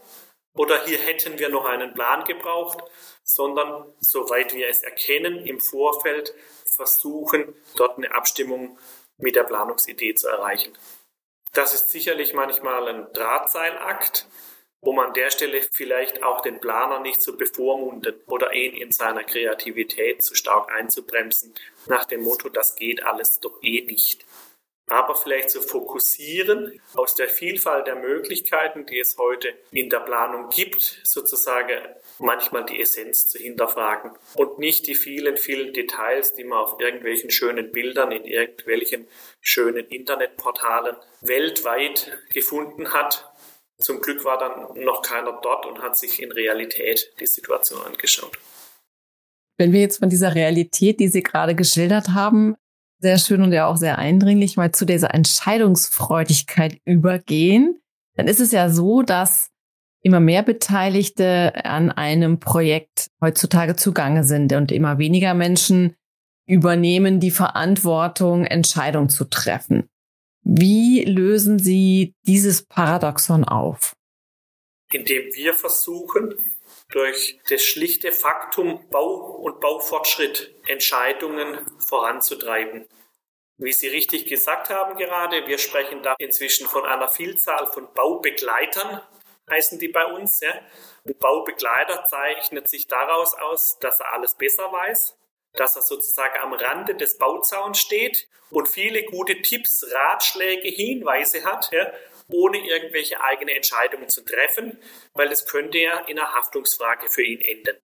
Oder 0.56 0.86
hier 0.86 1.00
hätten 1.00 1.40
wir 1.40 1.50
noch 1.50 1.66
einen 1.66 1.94
Plan 1.94 2.24
gebraucht, 2.24 2.80
sondern 3.24 3.86
soweit 4.00 4.54
wir 4.54 4.68
es 4.68 4.84
erkennen, 4.84 5.46
im 5.46 5.60
Vorfeld 5.60 6.34
versuchen, 6.66 7.56
dort 7.76 7.98
eine 7.98 8.14
Abstimmung 8.14 8.78
mit 9.18 9.36
der 9.36 9.44
Planungsidee 9.44 10.16
zu 10.16 10.28
erreichen. 10.28 10.74
Das 11.54 11.74
ist 11.74 11.90
sicherlich 11.90 12.34
manchmal 12.34 12.88
ein 12.88 13.14
Drahtseilakt, 13.14 14.28
man 14.92 15.08
an 15.08 15.14
der 15.14 15.30
Stelle 15.30 15.62
vielleicht 15.72 16.24
auch 16.24 16.42
den 16.42 16.60
Planer 16.60 17.00
nicht 17.00 17.22
so 17.22 17.38
bevormundet 17.38 18.24
oder 18.28 18.54
ihn 18.54 18.74
in 18.74 18.92
seiner 18.92 19.24
Kreativität 19.24 20.24
zu 20.24 20.36
stark 20.36 20.72
einzubremsen, 20.72 21.54
nach 21.88 22.06
dem 22.06 22.24
Motto, 22.24 22.50
das 22.50 22.76
geht 22.76 23.04
alles 23.04 23.40
doch 23.40 23.62
eh 23.62 23.82
nicht. 23.82 24.26
Aber 24.88 25.16
vielleicht 25.16 25.50
zu 25.50 25.62
fokussieren 25.62 26.80
aus 26.94 27.16
der 27.16 27.30
Vielfalt 27.30 27.88
der 27.88 27.96
Möglichkeiten, 27.96 28.86
die 28.86 29.00
es 29.00 29.18
heute 29.18 29.54
in 29.72 29.90
der 29.90 30.02
Planung 30.02 30.50
gibt, 30.50 31.00
sozusagen 31.04 31.80
manchmal 32.20 32.66
die 32.66 32.82
Essenz 32.82 33.28
zu 33.30 33.38
hinterfragen 33.38 34.12
und 34.36 34.60
nicht 34.60 34.88
die 34.88 34.96
vielen, 34.96 35.38
vielen 35.38 35.74
Details, 35.74 36.34
die 36.34 36.44
man 36.44 36.60
auf 36.60 36.80
irgendwelchen 36.80 37.32
schönen 37.32 37.72
Bildern 37.72 38.12
in 38.12 38.26
irgendwelchen 38.26 39.08
schönen 39.40 39.88
Internetportalen 39.88 40.98
weltweit 41.22 42.18
gefunden 42.30 42.92
hat, 42.92 43.34
zum 43.80 44.00
Glück 44.02 44.24
war 44.24 44.38
dann 44.38 44.84
noch 44.84 45.02
keiner 45.02 45.40
dort 45.42 45.66
und 45.66 45.82
hat 45.82 45.98
sich 45.98 46.22
in 46.22 46.32
Realität 46.32 47.12
die 47.20 47.28
Situation 47.28 47.82
angeschaut. 47.82 48.38
Wenn 49.58 49.72
wir 49.72 49.82
jetzt 49.82 50.00
von 50.00 50.10
dieser 50.10 50.36
Realität, 50.36 51.00
die 51.00 51.10
Sie 51.10 51.22
gerade 51.22 51.54
geschildert 51.54 52.10
haben, 52.10 52.56
sehr 53.04 53.18
schön 53.18 53.42
und 53.42 53.52
ja 53.52 53.68
auch 53.68 53.76
sehr 53.76 54.00
eindringlich 54.00 54.56
mal 54.56 54.72
zu 54.72 54.86
dieser 54.86 55.14
Entscheidungsfreudigkeit 55.14 56.80
übergehen, 56.86 57.82
dann 58.16 58.30
ist 58.30 58.40
es 58.40 58.54
ja 58.54 58.70
so, 58.70 59.02
dass 59.02 59.50
immer 60.02 60.22
mehr 60.22 60.42
Beteiligte 60.42 61.66
an 61.66 61.92
einem 61.92 62.40
Projekt 62.40 63.10
heutzutage 63.22 63.76
zugange 63.76 64.24
sind 64.24 64.54
und 64.54 64.72
immer 64.72 65.00
weniger 65.00 65.34
Menschen 65.34 65.96
übernehmen 66.48 67.20
die 67.20 67.32
Verantwortung, 67.32 68.46
Entscheidungen 68.46 69.10
zu 69.10 69.26
treffen. 69.26 69.90
Wie 70.42 71.04
lösen 71.04 71.60
Sie 71.60 72.16
dieses 72.26 72.66
Paradoxon 72.66 73.44
auf? 73.44 73.94
Indem 74.92 75.24
wir 75.34 75.54
versuchen, 75.54 76.36
durch 76.94 77.40
das 77.50 77.64
schlichte 77.64 78.12
Faktum 78.12 78.88
Bau 78.90 79.16
und 79.16 79.60
Baufortschritt 79.60 80.54
Entscheidungen 80.68 81.66
voranzutreiben. 81.88 82.88
Wie 83.58 83.74
Sie 83.74 83.88
richtig 83.88 84.28
gesagt 84.28 84.70
haben 84.70 84.96
gerade, 84.98 85.48
wir 85.48 85.58
sprechen 85.58 86.04
da 86.04 86.16
inzwischen 86.20 86.68
von 86.68 86.86
einer 86.86 87.08
Vielzahl 87.08 87.66
von 87.68 87.92
Baubegleitern, 87.94 89.02
heißen 89.50 89.80
die 89.80 89.88
bei 89.88 90.06
uns. 90.06 90.40
Ja. 90.42 90.54
Ein 91.06 91.18
Baubegleiter 91.18 92.06
zeichnet 92.06 92.70
sich 92.70 92.88
daraus 92.88 93.34
aus, 93.34 93.80
dass 93.80 94.00
er 94.00 94.14
alles 94.14 94.36
besser 94.36 94.72
weiß, 94.72 95.18
dass 95.54 95.76
er 95.76 95.82
sozusagen 95.82 96.40
am 96.42 96.54
Rande 96.54 96.96
des 96.96 97.18
Bauzauns 97.18 97.80
steht 97.80 98.28
und 98.52 98.68
viele 98.68 99.04
gute 99.04 99.42
Tipps, 99.42 99.86
Ratschläge, 99.92 100.70
Hinweise 100.70 101.44
hat, 101.44 101.72
ja, 101.72 101.92
ohne 102.30 102.66
irgendwelche 102.66 103.22
eigene 103.22 103.56
Entscheidungen 103.56 104.10
zu 104.10 104.24
treffen, 104.24 104.80
weil 105.14 105.32
es 105.32 105.46
könnte 105.46 105.78
ja 105.78 106.00
in 106.08 106.20
einer 106.20 106.34
Haftungsfrage 106.34 107.10
für 107.10 107.24
ihn 107.24 107.42
enden. 107.42 107.78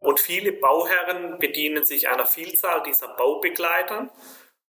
Und 0.00 0.20
viele 0.20 0.52
Bauherren 0.52 1.38
bedienen 1.38 1.84
sich 1.84 2.08
einer 2.08 2.26
Vielzahl 2.26 2.82
dieser 2.84 3.08
Baubegleitern, 3.16 4.10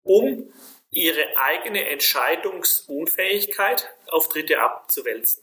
um 0.02 0.52
ihre 0.90 1.37
eigene 1.37 1.88
Entscheidungsunfähigkeit 1.88 3.92
auf 4.08 4.28
Dritte 4.28 4.61
abzuwälzen. 4.61 5.42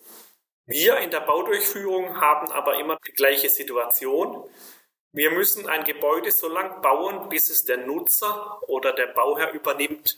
Wir 0.65 0.97
in 0.97 1.11
der 1.11 1.19
Baudurchführung 1.19 2.21
haben 2.21 2.49
aber 2.51 2.79
immer 2.79 2.97
die 3.05 3.11
gleiche 3.11 3.49
Situation. 3.49 4.49
Wir 5.11 5.31
müssen 5.31 5.67
ein 5.67 5.83
Gebäude 5.83 6.31
so 6.31 6.47
lang 6.47 6.81
bauen, 6.81 7.27
bis 7.27 7.49
es 7.49 7.65
der 7.65 7.75
Nutzer 7.77 8.61
oder 8.67 8.93
der 8.93 9.07
Bauherr 9.07 9.51
übernimmt. 9.51 10.17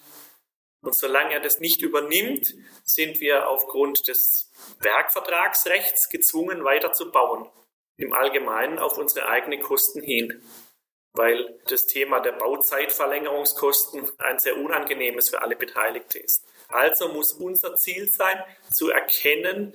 Und 0.85 0.95
solange 0.95 1.33
er 1.33 1.39
das 1.39 1.59
nicht 1.59 1.81
übernimmt, 1.81 2.53
sind 2.83 3.19
wir 3.19 3.49
aufgrund 3.49 4.07
des 4.07 4.51
Werkvertragsrechts 4.81 6.09
gezwungen, 6.09 6.63
weiter 6.63 6.93
zu 6.93 7.11
bauen. 7.11 7.49
Im 7.97 8.13
Allgemeinen 8.13 8.77
auf 8.77 8.99
unsere 8.99 9.27
eigenen 9.27 9.63
Kosten 9.63 10.03
hin. 10.03 10.43
Weil 11.13 11.59
das 11.69 11.87
Thema 11.87 12.19
der 12.19 12.33
Bauzeitverlängerungskosten 12.33 14.07
ein 14.19 14.37
sehr 14.37 14.57
unangenehmes 14.57 15.29
für 15.29 15.41
alle 15.41 15.55
Beteiligten 15.55 16.19
ist. 16.19 16.45
Also 16.67 17.07
muss 17.07 17.33
unser 17.33 17.75
Ziel 17.77 18.11
sein, 18.11 18.43
zu 18.71 18.91
erkennen, 18.91 19.73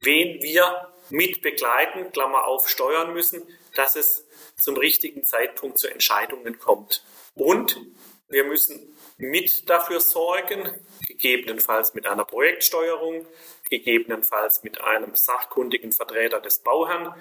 wen 0.00 0.40
wir 0.42 0.92
mit 1.08 1.42
begleiten, 1.42 2.12
Klammer 2.12 2.44
auf, 2.44 2.68
steuern 2.68 3.12
müssen, 3.14 3.42
dass 3.74 3.96
es 3.96 4.28
zum 4.60 4.76
richtigen 4.76 5.24
Zeitpunkt 5.24 5.78
zu 5.78 5.88
Entscheidungen 5.88 6.60
kommt. 6.60 7.02
Und 7.34 7.80
wir 8.28 8.44
müssen 8.44 8.96
mit 9.20 9.68
dafür 9.68 10.00
sorgen, 10.00 10.72
gegebenenfalls 11.06 11.94
mit 11.94 12.06
einer 12.06 12.24
Projektsteuerung, 12.24 13.26
gegebenenfalls 13.68 14.62
mit 14.62 14.80
einem 14.80 15.14
sachkundigen 15.14 15.92
Vertreter 15.92 16.40
des 16.40 16.60
Bauherrn, 16.60 17.14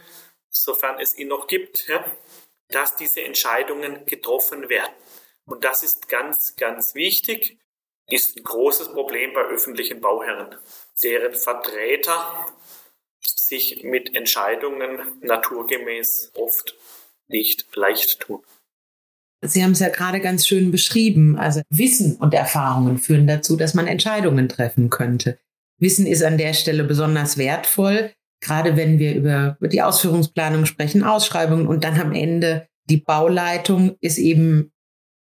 sofern 0.49 0.99
es 0.99 1.17
ihn 1.17 1.27
noch 1.27 1.47
gibt, 1.47 1.87
ja, 1.87 2.03
dass 2.69 2.95
diese 2.95 3.21
Entscheidungen 3.21 4.05
getroffen 4.05 4.69
werden. 4.69 4.93
Und 5.45 5.63
das 5.63 5.83
ist 5.83 6.07
ganz, 6.07 6.55
ganz 6.55 6.95
wichtig, 6.95 7.57
ist 8.07 8.37
ein 8.37 8.43
großes 8.43 8.93
Problem 8.93 9.33
bei 9.33 9.41
öffentlichen 9.41 10.01
Bauherren, 10.01 10.55
deren 11.03 11.33
Vertreter 11.33 12.45
sich 13.21 13.83
mit 13.83 14.15
Entscheidungen 14.15 15.19
naturgemäß 15.21 16.31
oft 16.35 16.75
nicht 17.27 17.75
leicht 17.75 18.19
tun. 18.19 18.43
Sie 19.41 19.63
haben 19.63 19.71
es 19.71 19.79
ja 19.79 19.89
gerade 19.89 20.19
ganz 20.19 20.45
schön 20.45 20.71
beschrieben. 20.71 21.37
Also 21.37 21.61
Wissen 21.69 22.17
und 22.17 22.33
Erfahrungen 22.33 22.97
führen 22.97 23.27
dazu, 23.27 23.55
dass 23.55 23.73
man 23.73 23.87
Entscheidungen 23.87 24.49
treffen 24.49 24.89
könnte. 24.89 25.39
Wissen 25.79 26.05
ist 26.05 26.23
an 26.23 26.37
der 26.37 26.53
Stelle 26.53 26.83
besonders 26.83 27.37
wertvoll, 27.37 28.11
gerade 28.41 28.75
wenn 28.75 28.99
wir 28.99 29.15
über 29.15 29.57
die 29.61 29.81
Ausführungsplanung 29.81 30.65
sprechen, 30.65 31.03
Ausschreibungen 31.03 31.67
und 31.67 31.83
dann 31.83 31.99
am 31.99 32.13
Ende 32.13 32.67
die 32.89 32.97
Bauleitung 32.97 33.95
ist 34.01 34.17
eben 34.17 34.71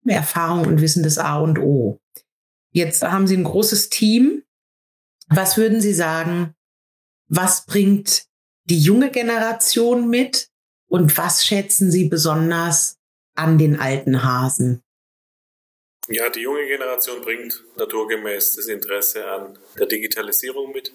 Erfahrung 0.06 0.66
und 0.66 0.80
Wissen 0.80 1.02
des 1.02 1.18
A 1.18 1.38
und 1.38 1.58
O. 1.58 2.00
Jetzt 2.70 3.02
haben 3.02 3.26
Sie 3.26 3.36
ein 3.36 3.44
großes 3.44 3.88
Team. 3.88 4.44
Was 5.28 5.56
würden 5.56 5.80
Sie 5.80 5.92
sagen, 5.92 6.54
was 7.28 7.66
bringt 7.66 8.26
die 8.64 8.78
junge 8.78 9.10
Generation 9.10 10.08
mit 10.08 10.48
und 10.88 11.16
was 11.18 11.44
schätzen 11.44 11.90
Sie 11.90 12.08
besonders 12.08 12.95
an 13.36 13.58
den 13.58 13.78
alten 13.78 14.24
Hasen? 14.24 14.82
Ja, 16.08 16.28
die 16.30 16.40
junge 16.40 16.66
Generation 16.66 17.20
bringt 17.22 17.64
naturgemäß 17.76 18.56
das 18.56 18.66
Interesse 18.66 19.26
an 19.26 19.58
der 19.78 19.86
Digitalisierung 19.86 20.72
mit. 20.72 20.92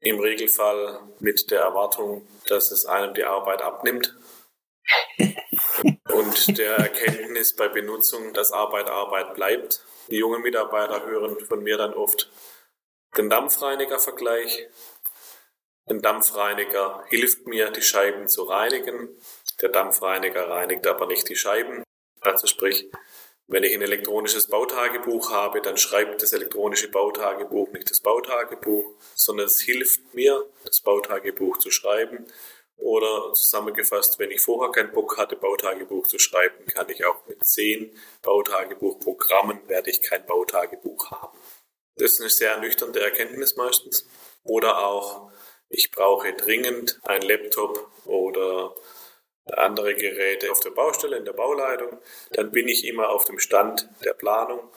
Im 0.00 0.20
Regelfall 0.20 1.00
mit 1.18 1.50
der 1.50 1.60
Erwartung, 1.60 2.26
dass 2.46 2.70
es 2.70 2.86
einem 2.86 3.14
die 3.14 3.24
Arbeit 3.24 3.62
abnimmt. 3.62 4.16
und 6.12 6.58
der 6.58 6.76
Erkenntnis 6.76 7.54
bei 7.54 7.68
Benutzung, 7.68 8.32
dass 8.32 8.52
Arbeit 8.52 8.88
Arbeit 8.88 9.34
bleibt. 9.34 9.84
Die 10.08 10.16
jungen 10.16 10.42
Mitarbeiter 10.42 11.04
hören 11.04 11.38
von 11.46 11.62
mir 11.62 11.76
dann 11.76 11.94
oft 11.94 12.30
den 13.16 13.28
Dampfreiniger-Vergleich. 13.28 14.68
Ein 15.86 16.00
Dampfreiniger 16.00 17.04
hilft 17.08 17.46
mir, 17.46 17.70
die 17.70 17.82
Scheiben 17.82 18.28
zu 18.28 18.44
reinigen. 18.44 19.08
Der 19.60 19.70
Dampfreiniger 19.70 20.48
reinigt 20.48 20.86
aber 20.86 21.06
nicht 21.06 21.28
die 21.28 21.36
Scheiben. 21.36 21.82
Also 22.20 22.46
sprich, 22.46 22.88
wenn 23.50 23.64
ich 23.64 23.74
ein 23.74 23.82
elektronisches 23.82 24.46
Bautagebuch 24.46 25.30
habe, 25.30 25.62
dann 25.62 25.78
schreibt 25.78 26.22
das 26.22 26.32
elektronische 26.32 26.90
Bautagebuch 26.90 27.72
nicht 27.72 27.90
das 27.90 28.00
Bautagebuch, 28.00 28.94
sondern 29.14 29.46
es 29.46 29.60
hilft 29.60 30.14
mir, 30.14 30.46
das 30.64 30.80
Bautagebuch 30.80 31.56
zu 31.58 31.70
schreiben. 31.70 32.26
Oder 32.76 33.32
zusammengefasst, 33.32 34.18
wenn 34.18 34.30
ich 34.30 34.40
vorher 34.40 34.70
keinen 34.70 34.92
Bock 34.92 35.16
hatte, 35.16 35.34
Bautagebuch 35.34 36.06
zu 36.06 36.18
schreiben, 36.18 36.66
kann 36.66 36.88
ich 36.90 37.04
auch 37.04 37.26
mit 37.26 37.44
zehn 37.44 37.98
Bautagebuchprogrammen 38.22 39.68
werde 39.68 39.90
ich 39.90 40.02
kein 40.02 40.24
Bautagebuch 40.26 41.10
haben. 41.10 41.36
Das 41.96 42.12
ist 42.12 42.20
eine 42.20 42.30
sehr 42.30 42.52
ernüchternde 42.52 43.00
Erkenntnis 43.00 43.56
meistens. 43.56 44.06
Oder 44.44 44.86
auch, 44.86 45.32
ich 45.68 45.90
brauche 45.90 46.32
dringend 46.34 47.00
ein 47.02 47.22
Laptop 47.22 47.90
oder 48.04 48.76
andere 49.56 49.94
Geräte 49.94 50.50
auf 50.50 50.60
der 50.60 50.70
Baustelle, 50.70 51.16
in 51.16 51.24
der 51.24 51.32
Bauleitung. 51.32 51.98
Dann 52.32 52.50
bin 52.50 52.68
ich 52.68 52.84
immer 52.84 53.08
auf 53.10 53.24
dem 53.24 53.38
Stand 53.38 53.88
der 54.04 54.12
Planung. 54.12 54.70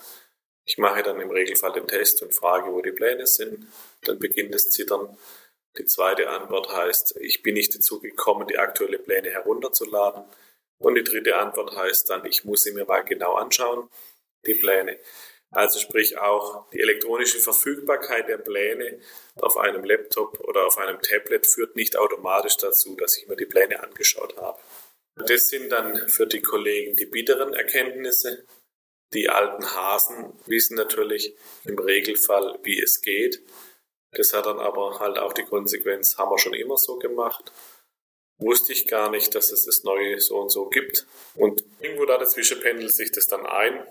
Ich 0.66 0.78
mache 0.78 1.04
dann 1.04 1.20
im 1.20 1.32
Regelfall 1.32 1.74
den 1.74 1.88
Test 1.88 2.22
und 2.22 2.34
frage, 2.34 2.72
wo 2.72 2.82
die 2.82 2.92
Pläne 2.92 3.28
sind. 3.28 3.68
Dann 4.04 4.20
beginnt 4.20 4.54
das 4.54 4.70
Zittern. 4.70 5.18
Die 5.78 5.86
zweite 5.86 6.30
Antwort 6.30 6.74
heißt, 6.74 7.18
ich 7.22 7.44
bin 7.44 7.56
nicht 7.56 7.74
dazu 7.76 8.00
gekommen, 8.00 8.48
die 8.48 8.58
aktuellen 8.58 9.04
Pläne 9.04 9.30
herunterzuladen. 9.30 10.24
Und 10.78 10.96
die 10.96 11.04
dritte 11.04 11.36
Antwort 11.36 11.76
heißt 11.76 12.10
dann, 12.10 12.26
ich 12.26 12.44
muss 12.44 12.64
sie 12.64 12.72
mir 12.72 12.86
mal 12.86 13.02
genau 13.02 13.36
anschauen, 13.36 13.90
die 14.46 14.54
Pläne. 14.54 15.00
Also 15.54 15.80
sprich 15.80 16.18
auch 16.18 16.70
die 16.72 16.80
elektronische 16.80 17.40
Verfügbarkeit 17.40 18.30
der 18.30 18.38
Pläne 18.38 19.00
auf 19.36 19.58
einem 19.58 19.84
Laptop 19.84 20.40
oder 20.40 20.66
auf 20.66 20.78
einem 20.78 21.02
Tablet 21.02 21.46
führt 21.46 21.76
nicht 21.76 21.98
automatisch 21.98 22.56
dazu, 22.58 22.96
dass 22.96 23.18
ich 23.18 23.28
mir 23.28 23.36
die 23.36 23.46
Pläne 23.46 23.84
angeschaut 23.84 24.38
habe. 24.38 24.60
Das 25.16 25.50
sind 25.50 25.70
dann 25.70 26.08
für 26.08 26.26
die 26.26 26.42
Kollegen 26.42 26.96
die 26.96 27.06
bitteren 27.06 27.54
Erkenntnisse. 27.54 28.46
Die 29.14 29.28
alten 29.28 29.76
Hasen 29.76 30.40
wissen 30.46 30.76
natürlich 30.76 31.36
im 31.66 31.78
Regelfall, 31.78 32.58
wie 32.64 32.82
es 32.82 33.02
geht. 33.02 33.42
Das 34.14 34.34
hat 34.34 34.46
dann 34.46 34.60
aber 34.60 35.00
halt 35.00 35.18
auch 35.18 35.34
die 35.34 35.44
Konsequenz, 35.44 36.18
haben 36.18 36.32
wir 36.32 36.40
schon 36.40 36.54
immer 36.54 36.78
so 36.78 36.98
gemacht. 36.98 37.52
Wusste 38.38 38.72
ich 38.72 38.88
gar 38.88 39.12
nicht, 39.12 39.36
dass 39.36 39.52
es 39.52 39.66
das 39.66 39.84
Neue 39.84 40.20
so 40.22 40.40
und 40.40 40.50
so 40.50 40.70
gibt. 40.70 41.06
Und 41.36 41.64
irgendwo 41.80 42.06
da 42.06 42.18
dazwischen 42.18 42.62
pendelt 42.62 42.94
sich 42.94 43.12
das 43.12 43.28
dann 43.28 43.46
ein. 43.46 43.86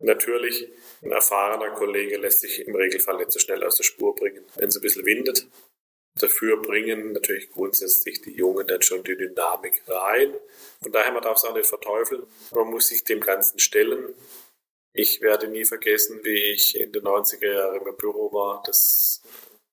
Natürlich, 0.00 0.68
ein 1.02 1.12
erfahrener 1.12 1.70
Kollege 1.70 2.16
lässt 2.16 2.40
sich 2.40 2.66
im 2.66 2.74
Regelfall 2.74 3.16
nicht 3.18 3.32
so 3.32 3.38
schnell 3.38 3.62
aus 3.64 3.76
der 3.76 3.84
Spur 3.84 4.14
bringen, 4.14 4.44
wenn 4.56 4.68
es 4.68 4.76
ein 4.76 4.82
bisschen 4.82 5.06
windet. 5.06 5.46
Dafür 6.20 6.62
bringen 6.62 7.12
natürlich 7.12 7.50
grundsätzlich 7.50 8.20
die 8.22 8.32
Jungen 8.32 8.66
dann 8.66 8.82
schon 8.82 9.02
die 9.02 9.16
Dynamik 9.16 9.82
rein. 9.88 10.34
Von 10.80 10.92
daher, 10.92 11.12
man 11.12 11.22
darf 11.22 11.38
es 11.38 11.44
auch 11.44 11.54
nicht 11.54 11.66
verteufeln. 11.66 12.22
Man 12.52 12.68
muss 12.68 12.88
sich 12.88 13.02
dem 13.02 13.20
Ganzen 13.20 13.58
stellen. 13.58 14.14
Ich 14.92 15.20
werde 15.22 15.48
nie 15.48 15.64
vergessen, 15.64 16.20
wie 16.22 16.52
ich 16.52 16.78
in 16.78 16.92
den 16.92 17.02
90er 17.02 17.52
Jahren 17.52 17.84
im 17.84 17.96
Büro 17.96 18.32
war, 18.32 18.62
das 18.64 19.22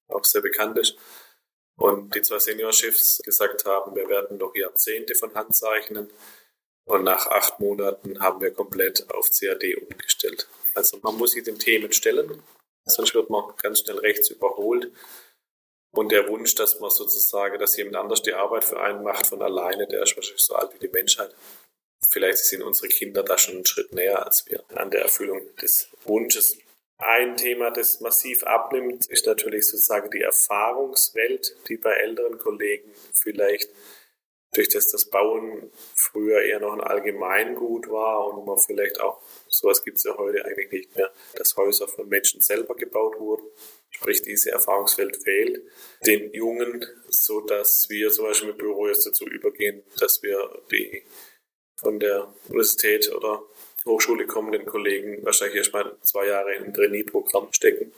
auch 0.07 0.25
sehr 0.25 0.41
bekannt 0.41 0.79
ist. 0.79 0.97
Und 1.77 2.15
die 2.15 2.23
zwei 2.23 2.39
Seniorchefs 2.39 3.21
gesagt 3.23 3.65
haben, 3.65 3.95
wir 3.95 4.10
werden 4.10 4.38
noch 4.38 4.55
Jahrzehnte 4.55 5.13
von 5.13 5.34
Hand 5.36 5.55
zeichnen. 5.55 6.12
Und 6.91 7.06
nach 7.06 7.25
acht 7.27 7.58
Monaten 7.62 8.19
haben 8.19 8.41
wir 8.41 8.51
komplett 8.51 9.10
auf 9.12 9.30
CAD 9.30 9.77
umgestellt. 9.77 10.49
Also 10.75 10.99
man 11.01 11.15
muss 11.15 11.32
sich 11.32 11.43
den 11.45 11.58
Themen 11.58 11.93
stellen, 11.93 12.43
sonst 12.86 13.15
wird 13.15 13.30
man 13.30 13.45
ganz 13.62 13.80
schnell 13.80 13.99
rechts 13.99 14.30
überholt. 14.30 14.91
Und 15.93 16.12
der 16.12 16.27
Wunsch, 16.27 16.54
dass 16.56 16.82
man 16.82 16.89
sozusagen, 16.89 17.58
dass 17.60 17.77
jemand 17.77 17.95
anders 17.95 18.23
die 18.23 18.34
Arbeit 18.34 18.65
für 18.65 18.82
einen 18.82 19.04
macht 19.04 19.25
von 19.25 19.41
alleine, 19.41 19.88
der 19.88 20.04
ist 20.04 20.17
wahrscheinlich 20.17 20.43
so 20.43 20.54
alt 20.54 20.73
wie 20.73 20.86
die 20.86 20.91
Menschheit. 20.91 21.34
Vielleicht 22.10 22.39
sind 22.39 22.62
unsere 22.62 22.89
Kinder 22.89 23.23
da 23.23 23.38
schon 23.38 23.56
einen 23.56 23.65
Schritt 23.65 23.93
näher 23.93 24.25
als 24.25 24.45
wir 24.47 24.62
an 24.75 24.91
der 24.91 25.04
Erfüllung 25.04 25.56
des 25.62 25.88
Wunsches. 26.04 26.58
Ein 26.97 27.38
Thema, 27.38 27.71
das 27.71 28.01
massiv 28.01 28.43
abnimmt, 28.43 29.06
ist 29.06 29.25
natürlich 29.25 29.65
sozusagen 29.65 30.12
die 30.12 30.23
Erfahrungswelt, 30.23 31.56
die 31.69 31.77
bei 31.77 31.93
älteren 31.93 32.38
Kollegen 32.38 32.93
vielleicht 33.13 33.69
durch 34.53 34.69
das 34.69 34.87
das 34.87 35.05
Bauen 35.05 35.71
früher 35.95 36.41
eher 36.41 36.59
noch 36.59 36.73
ein 36.73 36.81
Allgemeingut 36.81 37.89
war 37.89 38.27
und 38.27 38.45
man 38.45 38.57
vielleicht 38.57 38.99
auch, 38.99 39.21
sowas 39.47 39.83
gibt 39.83 39.97
es 39.97 40.03
ja 40.03 40.17
heute 40.17 40.43
eigentlich 40.45 40.71
nicht 40.71 40.95
mehr, 40.95 41.11
dass 41.35 41.55
Häuser 41.55 41.87
von 41.87 42.07
Menschen 42.09 42.41
selber 42.41 42.75
gebaut 42.75 43.19
wurden. 43.19 43.45
Sprich, 43.89 44.21
diese 44.21 44.51
Erfahrungswelt 44.51 45.23
fehlt 45.23 45.61
den 46.05 46.33
Jungen, 46.33 46.85
so 47.09 47.41
dass 47.41 47.87
wir 47.89 48.09
zum 48.09 48.25
Beispiel 48.25 48.49
mit 48.49 48.57
Büro 48.57 48.87
jetzt 48.87 49.05
dazu 49.05 49.25
übergehen, 49.25 49.83
dass 49.99 50.21
wir 50.21 50.61
die 50.71 51.03
von 51.77 51.99
der 51.99 52.33
Universität 52.47 53.11
oder 53.13 53.43
Hochschule 53.85 54.27
kommenden 54.27 54.65
Kollegen 54.65 55.25
wahrscheinlich 55.25 55.57
erstmal 55.57 55.97
zwei 56.03 56.27
Jahre 56.27 56.53
in 56.55 56.65
ein 56.65 56.73
Trainee-Programm 56.73 57.51
stecken. 57.51 57.91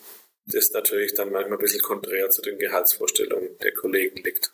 Das 0.46 0.72
natürlich 0.72 1.14
dann 1.14 1.32
manchmal 1.32 1.58
ein 1.58 1.62
bisschen 1.62 1.82
konträr 1.82 2.30
zu 2.30 2.42
den 2.42 2.58
Gehaltsvorstellungen 2.58 3.58
der 3.60 3.74
Kollegen 3.74 4.18
liegt 4.24 4.54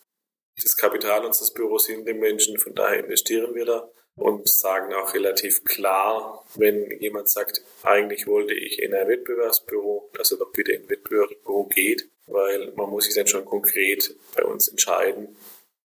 das 0.56 0.76
Kapital 0.76 1.24
unseres 1.24 1.52
Büros 1.52 1.84
sind 1.84 2.06
die 2.06 2.14
Menschen, 2.14 2.58
von 2.58 2.74
daher 2.74 3.04
investieren 3.04 3.54
wir 3.54 3.64
da 3.64 3.90
und 4.16 4.48
sagen 4.48 4.92
auch 4.94 5.14
relativ 5.14 5.64
klar, 5.64 6.44
wenn 6.56 6.90
jemand 7.00 7.30
sagt, 7.30 7.62
eigentlich 7.82 8.26
wollte 8.26 8.54
ich 8.54 8.80
in 8.80 8.94
ein 8.94 9.08
Wettbewerbsbüro, 9.08 10.10
dass 10.14 10.32
er 10.32 10.38
doch 10.38 10.52
bitte 10.52 10.72
in 10.72 10.82
ein 10.82 10.90
Wettbewerbsbüro 10.90 11.64
geht, 11.66 12.10
weil 12.26 12.72
man 12.76 12.90
muss 12.90 13.04
sich 13.04 13.14
dann 13.14 13.26
schon 13.26 13.44
konkret 13.44 14.14
bei 14.36 14.44
uns 14.44 14.68
entscheiden, 14.68 15.36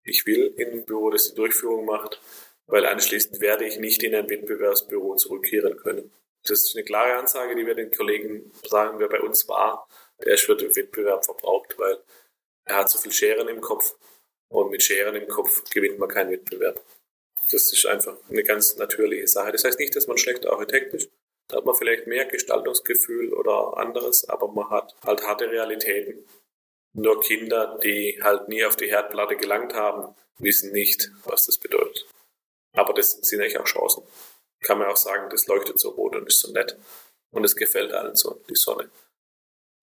ich 0.04 0.26
will 0.26 0.54
in 0.58 0.72
ein 0.72 0.86
Büro, 0.86 1.10
das 1.10 1.30
die 1.30 1.36
Durchführung 1.36 1.86
macht, 1.86 2.22
weil 2.68 2.86
anschließend 2.86 3.42
werde 3.42 3.66
ich 3.66 3.80
nicht 3.80 4.04
in 4.04 4.14
ein 4.14 4.30
Wettbewerbsbüro 4.30 5.16
zurückkehren 5.16 5.78
können. 5.78 6.12
Das 6.44 6.64
ist 6.64 6.76
eine 6.76 6.86
klare 6.86 7.18
Ansage, 7.18 7.56
die 7.56 7.66
wir 7.66 7.74
den 7.74 7.92
Kollegen 7.92 8.52
sagen, 8.68 9.00
wer 9.00 9.10
bei 9.10 9.22
uns 9.22 9.48
war, 9.48 9.88
der 10.24 10.36
ist 10.36 10.44
für 10.44 10.56
den 10.56 10.76
Wettbewerb 10.76 11.26
verbraucht, 11.26 11.78
weil 11.80 11.98
er 12.66 12.78
hat 12.78 12.90
so 12.90 13.00
viel 13.00 13.12
Scheren 13.12 13.48
im 13.48 13.62
Kopf 13.62 13.96
und 14.50 14.72
mit 14.72 14.84
Scheren 14.84 15.16
im 15.16 15.28
Kopf 15.28 15.64
gewinnt 15.70 16.00
man 16.00 16.10
keinen 16.10 16.32
Wettbewerb. 16.32 16.82
Das 17.52 17.72
ist 17.72 17.86
einfach 17.86 18.18
eine 18.30 18.44
ganz 18.44 18.76
natürliche 18.78 19.28
Sache. 19.28 19.52
Das 19.52 19.64
heißt 19.64 19.80
nicht, 19.80 19.96
dass 19.96 20.08
man 20.08 20.18
schlechter 20.18 20.52
Architekt 20.52 20.94
ist. 20.94 21.12
Da 21.48 21.58
hat 21.58 21.66
man 21.66 21.76
vielleicht 21.76 22.08
mehr 22.08 22.26
Gestaltungsgefühl 22.26 23.34
oder 23.34 23.78
anderes, 23.78 24.28
aber 24.28 24.48
man 24.48 24.70
hat 24.70 24.96
halt 25.04 25.22
harte 25.24 25.50
Realitäten. 25.50 26.26
Nur 26.94 27.22
Kinder, 27.22 27.80
die 27.84 28.20
halt 28.24 28.48
nie 28.48 28.66
auf 28.66 28.76
die 28.76 28.88
Herdplatte 28.90 29.36
gelangt 29.36 29.74
haben, 29.74 30.16
wissen 30.40 30.72
nicht, 30.72 31.12
was 31.24 31.46
das 31.46 31.58
bedeutet. 31.58 32.08
Aber 32.74 32.94
das 32.94 33.12
sind 33.12 33.42
eigentlich 33.42 33.60
auch 33.60 33.66
Chancen. 33.66 34.04
Kann 34.62 34.80
man 34.80 34.88
auch 34.88 34.98
sagen, 34.98 35.30
das 35.30 35.46
leuchtet 35.46 35.80
so 35.80 35.90
rot 35.90 36.16
und 36.16 36.28
ist 36.28 36.40
so 36.40 36.52
nett. 36.52 36.78
Und 37.32 37.44
es 37.44 37.56
gefällt 37.56 37.92
allen 37.92 38.16
so, 38.16 38.42
die 38.50 38.56
Sonne 38.56 38.90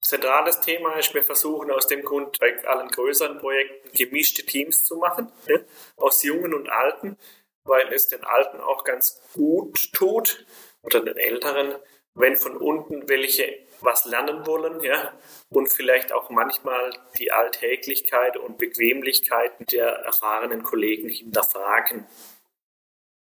zentrales 0.03 0.61
Thema 0.61 0.97
ist, 0.99 1.15
wir 1.15 1.25
versuchen 1.25 1.71
aus 1.71 1.87
dem 1.87 2.03
Grund 2.03 2.39
bei 2.39 2.63
allen 2.67 2.89
größeren 2.89 3.39
Projekten 3.39 3.91
gemischte 3.97 4.45
Teams 4.45 4.85
zu 4.85 4.97
machen, 4.97 5.33
ne? 5.49 5.65
aus 5.97 6.23
Jungen 6.23 6.53
und 6.55 6.69
Alten, 6.69 7.17
weil 7.65 7.93
es 7.93 8.09
den 8.09 8.25
Alten 8.25 8.61
auch 8.61 8.85
ganz 8.85 9.23
gut 9.33 9.93
tut 9.93 10.45
oder 10.83 11.01
den 11.01 11.17
Älteren, 11.17 11.77
wenn 12.15 12.37
von 12.37 12.57
unten 12.57 13.09
welche 13.09 13.67
was 13.81 14.05
lernen 14.05 14.47
wollen, 14.47 14.81
ja, 14.81 15.13
und 15.51 15.67
vielleicht 15.67 16.13
auch 16.13 16.31
manchmal 16.31 16.93
die 17.19 17.33
Alltäglichkeit 17.33 18.37
und 18.37 18.59
Bequemlichkeiten 18.59 19.67
der 19.67 19.89
erfahrenen 19.89 20.63
Kollegen 20.63 21.09
hinterfragen. 21.09 22.07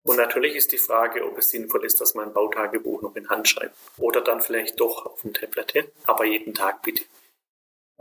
Und 0.03 0.17
natürlich 0.17 0.55
ist 0.55 0.71
die 0.71 0.77
Frage, 0.77 1.23
ob 1.25 1.37
es 1.37 1.49
sinnvoll 1.49 1.85
ist, 1.85 2.01
dass 2.01 2.15
man 2.15 2.29
ein 2.29 2.33
Bautagebuch 2.33 3.01
noch 3.01 3.15
in 3.15 3.29
Hand 3.29 3.47
schreibt. 3.47 3.75
Oder 3.97 4.21
dann 4.21 4.41
vielleicht 4.41 4.79
doch 4.79 5.05
auf 5.05 5.21
dem 5.21 5.33
Tablet, 5.33 5.91
aber 6.05 6.25
jeden 6.25 6.53
Tag 6.53 6.81
bitte. 6.81 7.03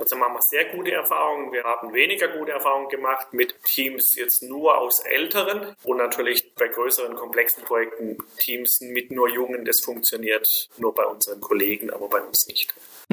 Also 0.01 0.17
machen 0.17 0.33
wir 0.33 0.43
sehr 0.43 0.65
gute 0.65 0.93
Erfahrungen. 0.93 1.53
Wir 1.53 1.63
haben 1.63 1.93
weniger 1.93 2.29
gute 2.29 2.53
Erfahrungen 2.53 2.89
gemacht 2.89 3.35
mit 3.35 3.55
Teams 3.65 4.17
jetzt 4.17 4.43
nur 4.43 4.79
aus 4.79 5.01
Älteren 5.01 5.75
und 5.85 5.99
natürlich 5.99 6.55
bei 6.55 6.69
größeren, 6.69 7.15
komplexen 7.17 7.65
Projekten 7.65 8.17
Teams 8.39 8.81
mit 8.81 9.11
nur 9.11 9.29
Jungen. 9.29 9.67
Das 9.67 9.81
funktioniert 9.81 10.71
nur 10.79 10.95
bei 10.95 11.05
unseren 11.05 11.43
Kollegen, 11.43 11.91
aber 11.91 12.09
bei 12.09 12.23
uns 12.23 12.47
nicht. 12.47 12.73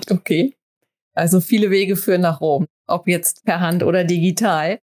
Okay. 0.09 0.53
Also 1.13 1.41
viele 1.41 1.71
Wege 1.71 1.97
führen 1.97 2.21
nach 2.21 2.39
Rom, 2.39 2.67
ob 2.87 3.07
jetzt 3.07 3.43
per 3.43 3.59
Hand 3.59 3.83
oder 3.83 4.05
digital. 4.05 4.79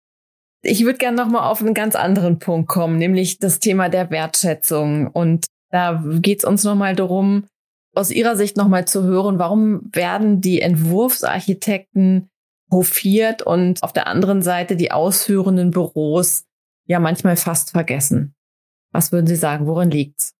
Ich 0.62 0.84
würde 0.84 0.98
gerne 0.98 1.16
nochmal 1.16 1.48
auf 1.48 1.60
einen 1.60 1.74
ganz 1.74 1.94
anderen 1.94 2.38
Punkt 2.38 2.68
kommen, 2.68 2.98
nämlich 2.98 3.38
das 3.38 3.60
Thema 3.60 3.88
der 3.88 4.10
Wertschätzung. 4.10 5.06
Und 5.08 5.46
da 5.70 6.02
geht 6.20 6.40
es 6.40 6.44
uns 6.44 6.64
nochmal 6.64 6.96
darum, 6.96 7.46
aus 7.94 8.10
Ihrer 8.10 8.36
Sicht 8.36 8.56
nochmal 8.56 8.86
zu 8.86 9.02
hören, 9.04 9.38
warum 9.38 9.90
werden 9.92 10.40
die 10.40 10.60
Entwurfsarchitekten 10.60 12.28
hofiert 12.70 13.42
und 13.42 13.82
auf 13.82 13.92
der 13.92 14.06
anderen 14.06 14.42
Seite 14.42 14.76
die 14.76 14.92
ausführenden 14.92 15.70
Büros 15.70 16.44
ja 16.86 17.00
manchmal 17.00 17.36
fast 17.36 17.70
vergessen? 17.70 18.34
Was 18.92 19.12
würden 19.12 19.26
Sie 19.26 19.36
sagen, 19.36 19.66
worin 19.66 19.90
liegt's? 19.90 20.34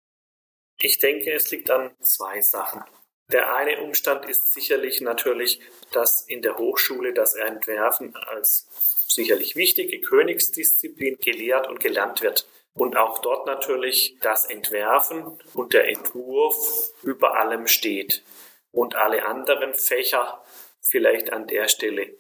Ich 0.81 0.99
denke, 0.99 1.33
es 1.33 1.51
liegt 1.51 1.71
an 1.71 1.91
zwei 2.01 2.41
Sachen. 2.41 2.83
Der 3.31 3.55
eine 3.55 3.83
Umstand 3.83 4.25
ist 4.27 4.53
sicherlich 4.55 5.01
natürlich, 5.01 5.61
dass 5.93 6.23
in 6.23 6.41
der 6.41 6.57
Hochschule 6.57 7.13
das 7.13 7.35
Entwerfen 7.35 8.15
als 8.17 8.69
sicherlich 9.11 9.57
wichtige 9.57 10.01
Königsdisziplin 10.01 11.17
gelehrt 11.21 11.69
und 11.69 11.81
gelernt 11.81 12.23
wird. 12.23 12.47
Und 12.75 12.97
auch 12.97 13.19
dort 13.19 13.47
natürlich 13.47 14.17
das 14.21 14.45
Entwerfen 14.45 15.39
und 15.55 15.73
der 15.73 15.89
Entwurf 15.89 16.93
über 17.03 17.39
allem 17.39 17.67
steht. 17.67 18.23
Und 18.71 18.95
alle 18.95 19.27
anderen 19.27 19.75
Fächer 19.75 20.43
vielleicht 20.81 21.33
an 21.33 21.47
der 21.47 21.69
Stelle 21.69 22.15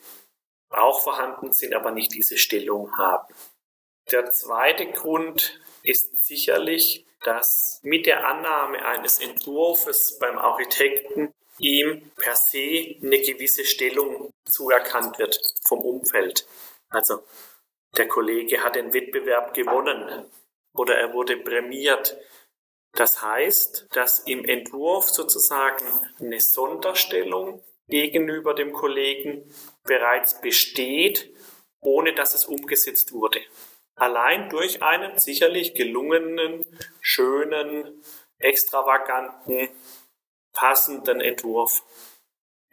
auch 0.70 1.00
vorhanden 1.00 1.52
sind, 1.52 1.74
aber 1.74 1.90
nicht 1.90 2.12
diese 2.14 2.36
Stellung 2.36 2.96
haben. 2.98 3.32
Der 4.10 4.30
zweite 4.30 4.86
Grund 4.90 5.60
ist 5.82 6.24
sicherlich, 6.26 7.06
dass 7.24 7.80
mit 7.82 8.06
der 8.06 8.26
Annahme 8.26 8.84
eines 8.84 9.18
Entwurfs 9.18 10.18
beim 10.18 10.38
Architekten 10.38 11.32
ihm 11.58 12.10
per 12.16 12.36
se 12.36 12.96
eine 13.02 13.20
gewisse 13.20 13.64
Stellung 13.64 14.30
zuerkannt 14.48 15.18
wird 15.18 15.38
vom 15.66 15.80
Umfeld. 15.80 16.46
Also 16.88 17.22
der 17.96 18.08
Kollege 18.08 18.62
hat 18.62 18.76
den 18.76 18.92
Wettbewerb 18.92 19.54
gewonnen 19.54 20.30
oder 20.72 20.96
er 20.96 21.12
wurde 21.12 21.36
prämiert. 21.36 22.16
Das 22.92 23.22
heißt, 23.22 23.88
dass 23.92 24.20
im 24.20 24.44
Entwurf 24.44 25.08
sozusagen 25.10 25.84
eine 26.18 26.40
Sonderstellung 26.40 27.62
gegenüber 27.88 28.54
dem 28.54 28.72
Kollegen 28.72 29.52
bereits 29.84 30.40
besteht, 30.40 31.34
ohne 31.80 32.14
dass 32.14 32.34
es 32.34 32.46
umgesetzt 32.46 33.12
wurde. 33.12 33.40
Allein 33.94 34.48
durch 34.48 34.82
einen 34.82 35.18
sicherlich 35.18 35.74
gelungenen, 35.74 36.64
schönen, 37.00 38.02
extravaganten, 38.38 39.68
passenden 40.52 41.20
Entwurf. 41.20 41.82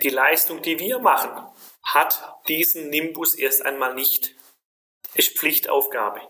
Die 0.01 0.09
Leistung, 0.09 0.61
die 0.61 0.79
wir 0.79 0.99
machen, 0.99 1.47
hat 1.83 2.37
diesen 2.47 2.89
Nimbus 2.89 3.35
erst 3.35 3.65
einmal 3.65 3.93
nicht. 3.93 4.35
Ist 5.13 5.37
Pflichtaufgabe. 5.37 6.21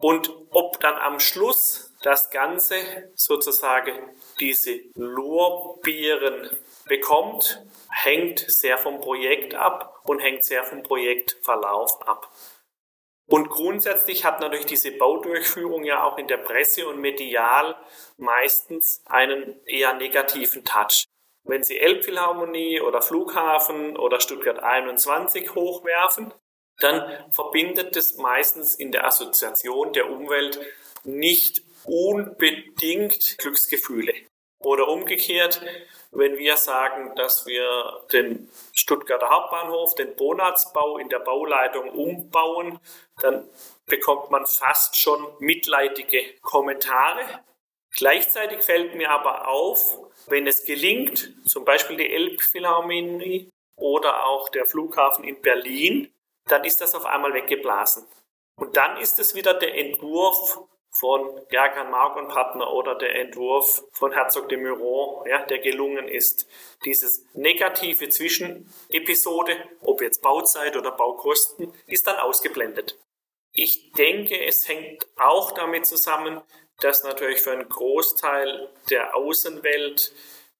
Und 0.00 0.30
ob 0.50 0.78
dann 0.80 0.96
am 0.96 1.18
Schluss 1.18 1.92
das 2.02 2.30
Ganze 2.30 3.10
sozusagen 3.16 3.92
diese 4.38 4.80
Lorbeeren 4.94 6.56
bekommt, 6.86 7.64
hängt 7.90 8.38
sehr 8.38 8.78
vom 8.78 9.00
Projekt 9.00 9.54
ab 9.54 10.00
und 10.04 10.20
hängt 10.20 10.44
sehr 10.44 10.62
vom 10.62 10.82
Projektverlauf 10.82 12.06
ab. 12.06 12.30
Und 13.26 13.50
grundsätzlich 13.50 14.24
hat 14.24 14.40
natürlich 14.40 14.66
diese 14.66 14.92
Baudurchführung 14.92 15.84
ja 15.84 16.02
auch 16.04 16.16
in 16.16 16.28
der 16.28 16.38
Presse 16.38 16.88
und 16.88 17.00
medial 17.00 17.76
meistens 18.16 19.02
einen 19.04 19.62
eher 19.66 19.92
negativen 19.94 20.64
Touch. 20.64 21.04
Wenn 21.48 21.64
Sie 21.64 21.78
Elbphilharmonie 21.78 22.82
oder 22.82 23.00
Flughafen 23.00 23.96
oder 23.96 24.20
Stuttgart 24.20 24.62
21 24.62 25.54
hochwerfen, 25.54 26.34
dann 26.78 27.02
verbindet 27.30 27.96
es 27.96 28.18
meistens 28.18 28.74
in 28.74 28.92
der 28.92 29.06
Assoziation 29.06 29.94
der 29.94 30.10
Umwelt 30.10 30.60
nicht 31.04 31.62
unbedingt 31.84 33.38
Glücksgefühle. 33.38 34.12
Oder 34.60 34.88
umgekehrt, 34.88 35.62
wenn 36.10 36.36
wir 36.36 36.58
sagen, 36.58 37.14
dass 37.16 37.46
wir 37.46 38.04
den 38.12 38.50
Stuttgarter 38.74 39.30
Hauptbahnhof, 39.30 39.94
den 39.94 40.16
Bonatzbau 40.16 40.98
in 40.98 41.08
der 41.08 41.20
Bauleitung 41.20 41.88
umbauen, 41.88 42.78
dann 43.22 43.48
bekommt 43.86 44.30
man 44.30 44.46
fast 44.46 44.96
schon 44.96 45.26
mitleidige 45.38 46.20
Kommentare. 46.42 47.22
Gleichzeitig 47.98 48.62
fällt 48.62 48.94
mir 48.94 49.10
aber 49.10 49.48
auf, 49.48 49.98
wenn 50.28 50.46
es 50.46 50.64
gelingt, 50.64 51.34
zum 51.46 51.64
Beispiel 51.64 51.96
die 51.96 52.08
Elbphilharmonie 52.08 53.50
oder 53.74 54.24
auch 54.24 54.50
der 54.50 54.66
Flughafen 54.66 55.24
in 55.24 55.42
Berlin, 55.42 56.08
dann 56.44 56.62
ist 56.62 56.80
das 56.80 56.94
auf 56.94 57.04
einmal 57.04 57.34
weggeblasen. 57.34 58.06
Und 58.54 58.76
dann 58.76 58.98
ist 58.98 59.18
es 59.18 59.34
wieder 59.34 59.52
der 59.52 59.76
Entwurf 59.76 60.60
von 60.92 61.40
Gerkan 61.48 61.90
Mark 61.90 62.14
und 62.16 62.28
Partner 62.28 62.72
oder 62.72 62.94
der 62.94 63.16
Entwurf 63.16 63.82
von 63.90 64.12
Herzog 64.12 64.48
de 64.48 64.58
Meuron, 64.58 65.28
ja, 65.28 65.44
der 65.46 65.58
gelungen 65.58 66.06
ist. 66.06 66.46
Dieses 66.84 67.26
negative 67.34 68.10
Zwischenepisode, 68.10 69.56
ob 69.80 70.02
jetzt 70.02 70.22
Bauzeit 70.22 70.76
oder 70.76 70.92
Baukosten, 70.92 71.74
ist 71.86 72.06
dann 72.06 72.18
ausgeblendet. 72.18 72.96
Ich 73.52 73.90
denke, 73.90 74.40
es 74.46 74.68
hängt 74.68 75.04
auch 75.16 75.50
damit 75.50 75.84
zusammen, 75.84 76.42
dass 76.80 77.02
natürlich 77.02 77.40
für 77.40 77.52
einen 77.52 77.68
Großteil 77.68 78.68
der 78.90 79.16
Außenwelt 79.16 80.12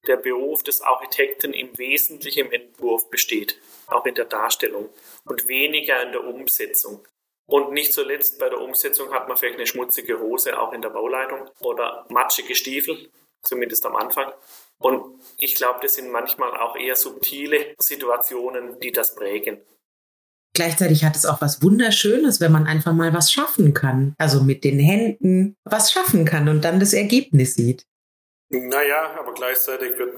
der 0.07 0.17
Beruf 0.17 0.63
des 0.63 0.81
Architekten 0.81 1.53
im 1.53 1.77
Wesentlichen 1.77 2.47
im 2.47 2.51
Entwurf 2.51 3.09
besteht, 3.09 3.59
auch 3.87 4.05
in 4.05 4.15
der 4.15 4.25
Darstellung 4.25 4.89
und 5.25 5.47
weniger 5.47 6.01
in 6.03 6.11
der 6.11 6.23
Umsetzung. 6.23 7.05
Und 7.45 7.71
nicht 7.71 7.93
zuletzt 7.93 8.39
bei 8.39 8.47
der 8.47 8.61
Umsetzung 8.61 9.11
hat 9.11 9.27
man 9.27 9.35
vielleicht 9.35 9.57
eine 9.57 9.67
schmutzige 9.67 10.19
Hose 10.19 10.59
auch 10.59 10.71
in 10.71 10.81
der 10.81 10.89
Bauleitung 10.89 11.49
oder 11.61 12.05
matschige 12.09 12.55
Stiefel, 12.55 13.09
zumindest 13.41 13.85
am 13.85 13.95
Anfang. 13.95 14.31
Und 14.77 15.19
ich 15.37 15.55
glaube, 15.55 15.79
das 15.81 15.95
sind 15.95 16.11
manchmal 16.11 16.55
auch 16.57 16.75
eher 16.75 16.95
subtile 16.95 17.75
Situationen, 17.79 18.79
die 18.79 18.91
das 18.91 19.15
prägen. 19.15 19.61
Gleichzeitig 20.53 21.03
hat 21.03 21.15
es 21.15 21.25
auch 21.25 21.41
was 21.41 21.61
Wunderschönes, 21.61 22.41
wenn 22.41 22.51
man 22.51 22.67
einfach 22.67 22.93
mal 22.93 23.13
was 23.13 23.31
schaffen 23.31 23.73
kann. 23.73 24.13
Also 24.17 24.41
mit 24.43 24.63
den 24.63 24.79
Händen 24.79 25.55
was 25.63 25.91
schaffen 25.91 26.25
kann 26.25 26.49
und 26.49 26.63
dann 26.63 26.79
das 26.79 26.93
Ergebnis 26.93 27.55
sieht. 27.55 27.85
Naja, 28.51 29.15
aber 29.19 29.33
gleichzeitig 29.33 29.97
wird 29.99 30.15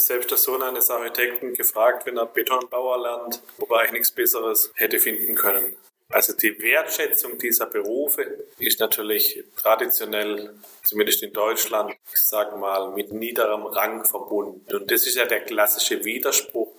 selbst 0.00 0.30
der 0.30 0.38
Sohn 0.38 0.62
eines 0.62 0.88
Architekten 0.90 1.52
gefragt, 1.52 2.06
wenn 2.06 2.16
er 2.16 2.24
Betonbauer 2.24 3.02
lernt, 3.02 3.42
ob 3.58 3.70
er 3.70 3.80
eigentlich 3.80 3.92
nichts 3.92 4.10
Besseres 4.10 4.72
hätte 4.74 4.98
finden 4.98 5.34
können. 5.34 5.76
Also 6.08 6.32
die 6.34 6.58
Wertschätzung 6.60 7.38
dieser 7.38 7.66
Berufe 7.66 8.46
ist 8.58 8.80
natürlich 8.80 9.42
traditionell, 9.56 10.54
zumindest 10.82 11.22
in 11.22 11.32
Deutschland, 11.32 11.92
ich 12.12 12.22
sage 12.22 12.56
mal, 12.56 12.92
mit 12.92 13.12
niederem 13.12 13.64
Rang 13.64 14.04
verbunden. 14.04 14.74
Und 14.74 14.90
das 14.90 15.06
ist 15.06 15.16
ja 15.16 15.26
der 15.26 15.40
klassische 15.40 16.04
Widerspruch 16.04 16.72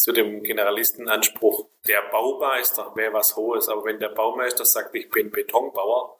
zu 0.00 0.12
dem 0.12 0.42
Generalistenanspruch, 0.42 1.68
der 1.86 2.00
Baumeister 2.10 2.90
wäre 2.96 3.12
was 3.12 3.36
Hohes. 3.36 3.68
Aber 3.68 3.84
wenn 3.84 4.00
der 4.00 4.08
Baumeister 4.08 4.64
sagt, 4.64 4.94
ich 4.94 5.10
bin 5.10 5.30
Betonbauer, 5.30 6.18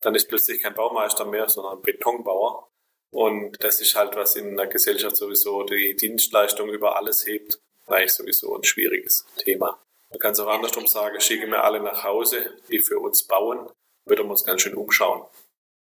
dann 0.00 0.16
ist 0.16 0.28
plötzlich 0.28 0.60
kein 0.60 0.74
Baumeister 0.74 1.24
mehr, 1.24 1.48
sondern 1.48 1.80
Betonbauer. 1.82 2.68
Und 3.12 3.62
das 3.62 3.80
ist 3.80 3.94
halt, 3.94 4.16
was 4.16 4.34
in 4.34 4.56
der 4.56 4.66
Gesellschaft 4.66 5.16
sowieso 5.16 5.62
die 5.62 5.94
Dienstleistung 5.94 6.68
über 6.70 6.96
alles 6.96 7.24
hebt, 7.24 7.60
eigentlich 7.86 8.12
sowieso 8.12 8.56
ein 8.56 8.64
schwieriges 8.64 9.24
Thema. 9.36 9.80
Man 10.10 10.18
kann 10.18 10.32
es 10.32 10.40
auch 10.40 10.48
andersrum 10.48 10.88
sagen, 10.88 11.20
schicke 11.20 11.46
mir 11.46 11.62
alle 11.62 11.80
nach 11.80 12.02
Hause, 12.02 12.58
die 12.70 12.80
für 12.80 12.98
uns 12.98 13.22
bauen, 13.22 13.70
würden 14.04 14.26
wir 14.26 14.30
uns 14.32 14.44
ganz 14.44 14.62
schön 14.62 14.74
umschauen. 14.74 15.22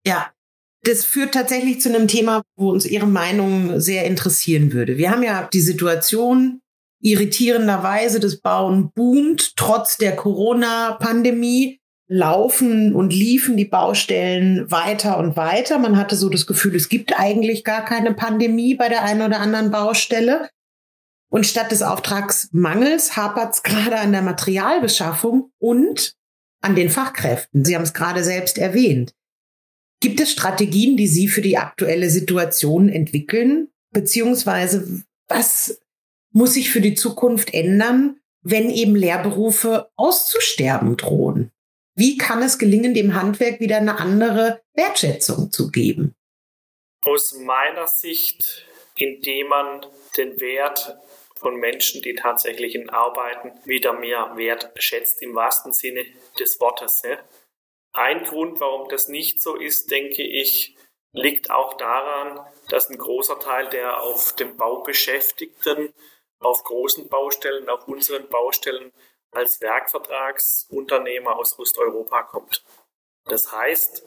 Ja, 0.05 0.33
das 0.83 1.05
führt 1.05 1.35
tatsächlich 1.35 1.81
zu 1.81 1.91
einem 1.91 2.09
Thema, 2.09 2.43
wo 2.57 2.71
uns 2.71 2.87
Ihre 2.87 3.07
Meinung 3.07 3.79
sehr 3.79 4.05
interessieren 4.05 4.73
würde. 4.73 4.97
Wir 4.97 5.13
haben 5.13 5.23
ja 5.23 5.49
die 5.53 5.61
Situation, 5.61 6.60
irritierenderweise, 7.01 8.21
das 8.21 8.41
Bauen 8.41 8.93
boomt, 8.93 9.57
trotz 9.57 9.97
der 9.97 10.17
Corona-Pandemie 10.17 11.81
laufen 12.09 12.95
und 12.95 13.13
liefen 13.13 13.57
die 13.57 13.65
Baustellen 13.65 14.71
weiter 14.71 15.19
und 15.19 15.37
weiter. 15.37 15.79
Man 15.79 15.97
hatte 15.97 16.17
so 16.17 16.29
das 16.29 16.47
Gefühl, 16.47 16.75
es 16.75 16.89
gibt 16.89 17.19
eigentlich 17.19 17.63
gar 17.63 17.85
keine 17.85 18.15
Pandemie 18.15 18.75
bei 18.75 18.89
der 18.89 19.05
einen 19.05 19.23
oder 19.23 19.39
anderen 19.41 19.71
Baustelle. 19.71 20.49
Und 21.31 21.47
statt 21.47 21.71
des 21.71 21.83
Auftragsmangels 21.83 23.17
hapert 23.17 23.55
es 23.55 23.63
gerade 23.63 23.97
an 23.99 24.11
der 24.11 24.23
Materialbeschaffung 24.23 25.53
und 25.59 26.17
an 26.61 26.75
den 26.75 26.91
Fachkräften. 26.91 27.65
Sie 27.65 27.77
haben 27.77 27.85
es 27.85 27.95
gerade 27.95 28.25
selbst 28.25 28.59
erwähnt. 28.59 29.15
Gibt 30.01 30.21
es 30.21 30.33
Strategien, 30.33 30.97
die 30.97 31.07
Sie 31.07 31.29
für 31.29 31.43
die 31.43 31.59
aktuelle 31.59 32.11
Situation 32.11 32.89
entwickeln? 32.89 33.69
Beziehungsweise 33.93 35.05
was 35.29 35.81
muss 36.33 36.55
sich 36.55 36.71
für 36.71 36.81
die 36.81 36.95
Zukunft 36.95 37.55
ändern, 37.55 38.21
wenn 38.43 38.71
eben 38.71 38.97
Lehrberufe 38.97 39.91
auszusterben 39.97 40.97
drohen? 40.97 41.51
Wie 41.95 42.17
kann 42.17 42.43
es 42.43 42.59
gelingen, 42.59 42.95
dem 42.95 43.15
Handwerk 43.15 43.61
wieder 43.61 43.77
eine 43.77 43.99
andere 43.99 44.63
Wertschätzung 44.75 45.51
zu 45.53 45.71
geben? 45.71 46.15
Aus 47.03 47.35
meiner 47.35 47.87
Sicht, 47.87 48.67
indem 48.97 49.49
man 49.49 49.87
den 50.17 50.41
Wert 50.41 50.97
von 51.37 51.57
Menschen, 51.57 52.03
die 52.03 52.15
tatsächlich 52.15 52.75
in 52.75 52.91
Arbeiten 52.91 53.53
wieder 53.65 53.95
mehr 53.95 54.33
Wert 54.37 54.71
schätzt 54.77 55.23
im 55.23 55.35
wahrsten 55.35 55.73
Sinne 55.73 56.05
des 56.39 56.61
Wortes. 56.61 57.03
Ein 57.93 58.25
Grund, 58.25 58.61
warum 58.61 58.89
das 58.89 59.09
nicht 59.09 59.43
so 59.43 59.57
ist, 59.57 59.91
denke 59.91 60.23
ich, 60.23 60.77
liegt 61.13 61.51
auch 61.51 61.75
daran, 61.75 62.47
dass 62.69 62.89
ein 62.89 62.99
großer 62.99 63.41
Teil 63.41 63.69
der 63.71 64.01
auf 64.01 64.35
dem 64.37 64.57
Bau 64.57 64.83
Beschäftigten 64.83 65.93
auf 66.41 66.65
großen 66.65 67.09
Baustellen, 67.09 67.69
auf 67.69 67.87
unseren 67.87 68.29
Baustellen 68.29 68.93
als 69.31 69.61
Werkvertragsunternehmer 69.61 71.37
aus 71.37 71.59
Osteuropa 71.59 72.23
kommt. 72.25 72.65
Das 73.25 73.53
heißt, 73.53 74.07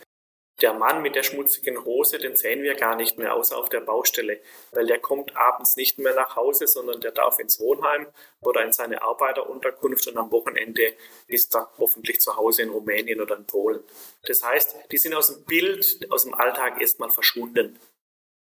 der 0.62 0.74
Mann 0.74 1.02
mit 1.02 1.16
der 1.16 1.24
schmutzigen 1.24 1.84
Hose, 1.84 2.20
den 2.20 2.36
sehen 2.36 2.62
wir 2.62 2.76
gar 2.76 2.96
nicht 2.96 3.18
mehr 3.18 3.34
außer 3.34 3.58
auf 3.58 3.70
der 3.70 3.80
Baustelle, 3.82 4.40
weil 4.72 4.86
der 4.86 5.00
kommt 5.00 5.36
abends 5.36 5.76
nicht 5.76 5.98
mehr 5.98 6.14
nach 6.14 6.36
Hause, 6.36 6.68
sondern 6.68 7.02
der 7.02 7.12
darf 7.12 7.40
ins 7.40 7.60
Wohnheim 7.60 8.08
oder 8.40 8.64
in 8.64 8.72
seine 8.72 9.02
Arbeiterunterkunft 9.02 10.08
und 10.08 10.18
am 10.18 10.32
Wochenende 10.32 10.94
ist 11.28 11.56
er 11.56 11.72
hoffentlich 11.80 12.22
zu 12.22 12.36
Hause 12.38 12.62
in 12.62 12.70
Rumänien 12.70 13.20
oder 13.20 13.36
in 13.36 13.46
Polen. 13.46 13.84
Das 14.28 14.44
heißt, 14.44 14.92
die 14.92 14.98
sind 14.98 15.16
aus 15.16 15.34
dem 15.34 15.44
Bild, 15.46 16.08
aus 16.12 16.24
dem 16.24 16.36
Alltag 16.36 16.80
erstmal 16.80 17.10
verschwunden. 17.10 17.80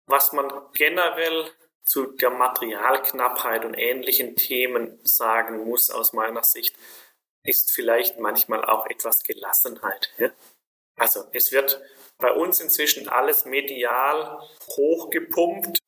Was 0.07 0.33
man 0.33 0.51
generell 0.75 1.53
zu 1.91 2.07
der 2.07 2.31
Materialknappheit 2.31 3.65
und 3.65 3.75
ähnlichen 3.75 4.37
Themen 4.37 5.01
sagen 5.03 5.65
muss 5.65 5.91
aus 5.91 6.13
meiner 6.13 6.45
Sicht, 6.45 6.77
ist 7.43 7.73
vielleicht 7.73 8.21
manchmal 8.21 8.65
auch 8.65 8.87
etwas 8.87 9.25
Gelassenheit. 9.25 10.15
Ja? 10.17 10.31
Also 10.97 11.25
es 11.33 11.51
wird 11.51 11.81
bei 12.19 12.31
uns 12.31 12.61
inzwischen 12.61 13.09
alles 13.09 13.45
medial 13.45 14.39
hochgepumpt, 14.77 15.81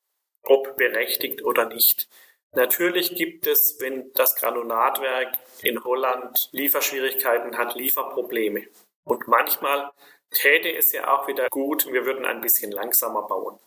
ob 0.43 0.75
berechtigt 0.75 1.41
oder 1.45 1.67
nicht. 1.67 2.09
Natürlich 2.51 3.15
gibt 3.15 3.47
es, 3.47 3.79
wenn 3.79 4.11
das 4.11 4.35
Granulatwerk 4.35 5.37
in 5.61 5.85
Holland 5.85 6.49
Lieferschwierigkeiten 6.51 7.57
hat, 7.57 7.75
Lieferprobleme. 7.75 8.67
Und 9.05 9.29
manchmal 9.29 9.93
täte 10.31 10.75
es 10.75 10.91
ja 10.91 11.13
auch 11.15 11.29
wieder 11.29 11.47
gut, 11.47 11.87
wir 11.89 12.05
würden 12.05 12.25
ein 12.25 12.41
bisschen 12.41 12.73
langsamer 12.73 13.25
bauen. 13.25 13.57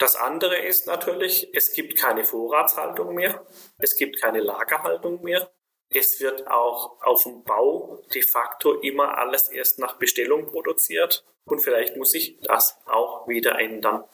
Das 0.00 0.16
andere 0.16 0.56
ist 0.56 0.86
natürlich, 0.86 1.50
es 1.52 1.74
gibt 1.74 1.98
keine 1.98 2.24
Vorratshaltung 2.24 3.14
mehr, 3.14 3.46
es 3.76 3.96
gibt 3.96 4.18
keine 4.18 4.40
Lagerhaltung 4.40 5.22
mehr. 5.22 5.52
Es 5.92 6.20
wird 6.20 6.46
auch 6.46 7.02
auf 7.02 7.24
dem 7.24 7.44
Bau 7.44 8.02
de 8.14 8.22
facto 8.22 8.80
immer 8.80 9.18
alles 9.18 9.48
erst 9.48 9.78
nach 9.78 9.98
Bestellung 9.98 10.46
produziert 10.46 11.26
und 11.44 11.58
vielleicht 11.58 11.98
muss 11.98 12.12
sich 12.12 12.38
das 12.40 12.78
auch 12.86 13.28
wieder 13.28 13.58
ändern. 13.58 14.04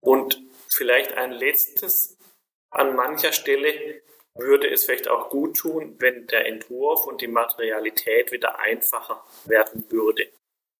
Und 0.00 0.42
vielleicht 0.68 1.12
ein 1.12 1.30
letztes, 1.30 2.18
an 2.70 2.96
mancher 2.96 3.32
Stelle 3.32 4.02
würde 4.34 4.68
es 4.68 4.84
vielleicht 4.84 5.06
auch 5.06 5.30
gut 5.30 5.58
tun, 5.58 5.94
wenn 6.00 6.26
der 6.26 6.46
Entwurf 6.46 7.06
und 7.06 7.20
die 7.20 7.28
Materialität 7.28 8.32
wieder 8.32 8.58
einfacher 8.58 9.24
werden 9.44 9.88
würde. 9.92 10.28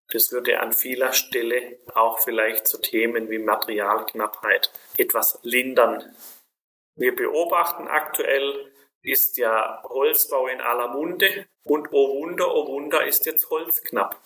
Das 0.09 0.31
würde 0.31 0.61
an 0.61 0.73
vieler 0.73 1.13
Stelle 1.13 1.79
auch 1.95 2.21
vielleicht 2.21 2.69
zu 2.69 2.79
Themen 2.79 3.29
wie 3.29 3.39
Materialknappheit 3.39 4.71
etwas 4.97 5.39
lindern. 5.43 6.15
Wir 6.95 7.15
beobachten 7.15 7.89
aktuell, 7.89 8.73
ist 9.03 9.37
ja 9.37 9.83
Holzbau 9.85 10.49
in 10.49 10.61
aller 10.61 10.89
Munde 10.89 11.47
und 11.65 11.89
oh 11.93 12.21
Wunder, 12.21 12.55
oh 12.55 12.67
Wunder 12.67 13.07
ist 13.07 13.27
jetzt 13.27 13.51
Holz 13.51 13.83
knapp. 13.83 14.21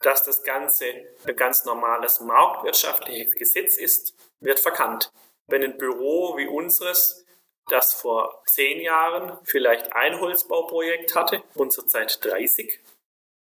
Dass 0.00 0.22
das 0.22 0.44
Ganze 0.44 0.86
ein 1.26 1.36
ganz 1.36 1.64
normales 1.64 2.20
marktwirtschaftliches 2.20 3.34
Gesetz 3.34 3.76
ist, 3.76 4.14
wird 4.40 4.60
verkannt. 4.60 5.12
Wenn 5.46 5.62
ein 5.62 5.78
Büro 5.78 6.36
wie 6.36 6.46
unseres, 6.46 7.26
das 7.68 7.94
vor 7.94 8.42
zehn 8.46 8.80
Jahren 8.80 9.38
vielleicht 9.44 9.92
ein 9.92 10.20
Holzbauprojekt 10.20 11.14
hatte 11.14 11.42
und 11.54 11.72
zurzeit 11.72 12.24
30, 12.24 12.80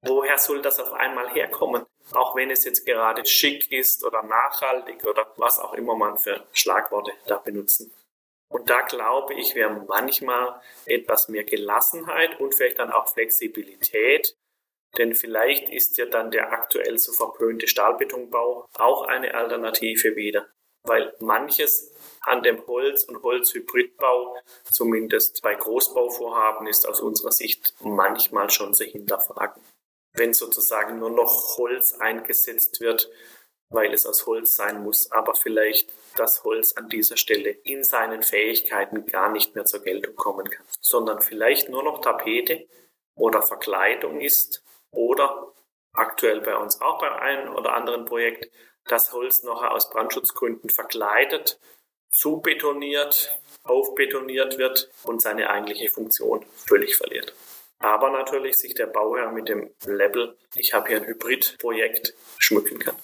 Woher 0.01 0.37
soll 0.37 0.61
das 0.61 0.79
auf 0.79 0.93
einmal 0.93 1.29
herkommen? 1.33 1.85
Auch 2.11 2.35
wenn 2.35 2.51
es 2.51 2.63
jetzt 2.63 2.85
gerade 2.85 3.25
schick 3.25 3.71
ist 3.71 4.05
oder 4.05 4.23
nachhaltig 4.23 5.03
oder 5.05 5.33
was 5.37 5.59
auch 5.59 5.73
immer 5.73 5.95
man 5.95 6.17
für 6.17 6.45
Schlagworte 6.53 7.11
da 7.25 7.37
benutzen. 7.37 7.91
Und 8.49 8.69
da 8.69 8.81
glaube 8.81 9.33
ich, 9.33 9.55
wäre 9.55 9.85
manchmal 9.87 10.61
etwas 10.85 11.27
mehr 11.27 11.43
Gelassenheit 11.43 12.39
und 12.39 12.55
vielleicht 12.55 12.79
dann 12.79 12.91
auch 12.91 13.09
Flexibilität. 13.09 14.37
Denn 14.97 15.15
vielleicht 15.15 15.69
ist 15.69 15.97
ja 15.97 16.05
dann 16.05 16.31
der 16.31 16.51
aktuell 16.53 16.97
so 16.97 17.11
verpönte 17.11 17.67
Stahlbetonbau 17.67 18.67
auch 18.77 19.01
eine 19.03 19.33
Alternative 19.33 20.15
wieder. 20.15 20.47
Weil 20.83 21.13
manches 21.19 21.93
an 22.21 22.43
dem 22.43 22.65
Holz- 22.67 23.03
und 23.03 23.21
Holzhybridbau, 23.21 24.37
zumindest 24.71 25.41
bei 25.41 25.55
Großbauvorhaben, 25.55 26.67
ist 26.67 26.87
aus 26.87 27.01
unserer 27.01 27.33
Sicht 27.33 27.75
manchmal 27.81 28.49
schon 28.49 28.73
zu 28.73 28.85
hinterfragen 28.85 29.61
wenn 30.17 30.33
sozusagen 30.33 30.99
nur 30.99 31.09
noch 31.09 31.57
Holz 31.57 31.93
eingesetzt 31.93 32.79
wird, 32.79 33.09
weil 33.69 33.93
es 33.93 34.05
aus 34.05 34.25
Holz 34.25 34.55
sein 34.55 34.83
muss, 34.83 35.11
aber 35.11 35.35
vielleicht 35.35 35.89
das 36.15 36.43
Holz 36.43 36.73
an 36.73 36.89
dieser 36.89 37.17
Stelle 37.17 37.49
in 37.49 37.83
seinen 37.83 38.23
Fähigkeiten 38.23 39.05
gar 39.05 39.29
nicht 39.29 39.55
mehr 39.55 39.65
zur 39.65 39.81
Geltung 39.81 40.15
kommen 40.15 40.49
kann, 40.49 40.65
sondern 40.79 41.21
vielleicht 41.21 41.69
nur 41.69 41.83
noch 41.83 42.01
Tapete 42.01 42.67
oder 43.15 43.41
Verkleidung 43.41 44.21
ist 44.21 44.63
oder 44.91 45.53
aktuell 45.93 46.41
bei 46.41 46.55
uns 46.55 46.79
auch 46.81 46.99
bei 46.99 47.11
einem 47.11 47.55
oder 47.55 47.73
anderen 47.73 48.05
Projekt, 48.05 48.51
das 48.85 49.11
Holz 49.11 49.43
noch 49.43 49.61
aus 49.63 49.89
Brandschutzgründen 49.89 50.69
verkleidet, 50.69 51.59
zubetoniert, 52.09 53.37
aufbetoniert 53.63 54.57
wird 54.57 54.89
und 55.03 55.21
seine 55.21 55.49
eigentliche 55.49 55.89
Funktion 55.89 56.45
völlig 56.55 56.95
verliert. 56.95 57.33
Aber 57.79 58.09
natürlich 58.09 58.57
sich 58.57 58.73
der 58.73 58.87
Bauherr 58.87 59.31
mit 59.31 59.49
dem 59.49 59.69
Label, 59.85 60.37
ich 60.55 60.73
habe 60.73 60.87
hier 60.87 60.97
ein 60.97 61.07
Hybridprojekt, 61.07 62.15
schmücken 62.39 62.79
kann. 62.79 62.95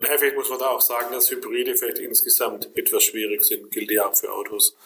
Ja, 0.00 0.18
vielleicht 0.18 0.36
muss 0.36 0.50
man 0.50 0.58
da 0.58 0.70
auch 0.70 0.80
sagen, 0.80 1.12
dass 1.12 1.30
Hybride 1.30 1.76
vielleicht 1.76 2.00
insgesamt 2.00 2.76
etwas 2.76 3.04
schwierig 3.04 3.44
sind, 3.44 3.70
gilt 3.70 3.90
ja 3.92 4.08
auch 4.08 4.16
für 4.16 4.32
Autos. 4.32 4.76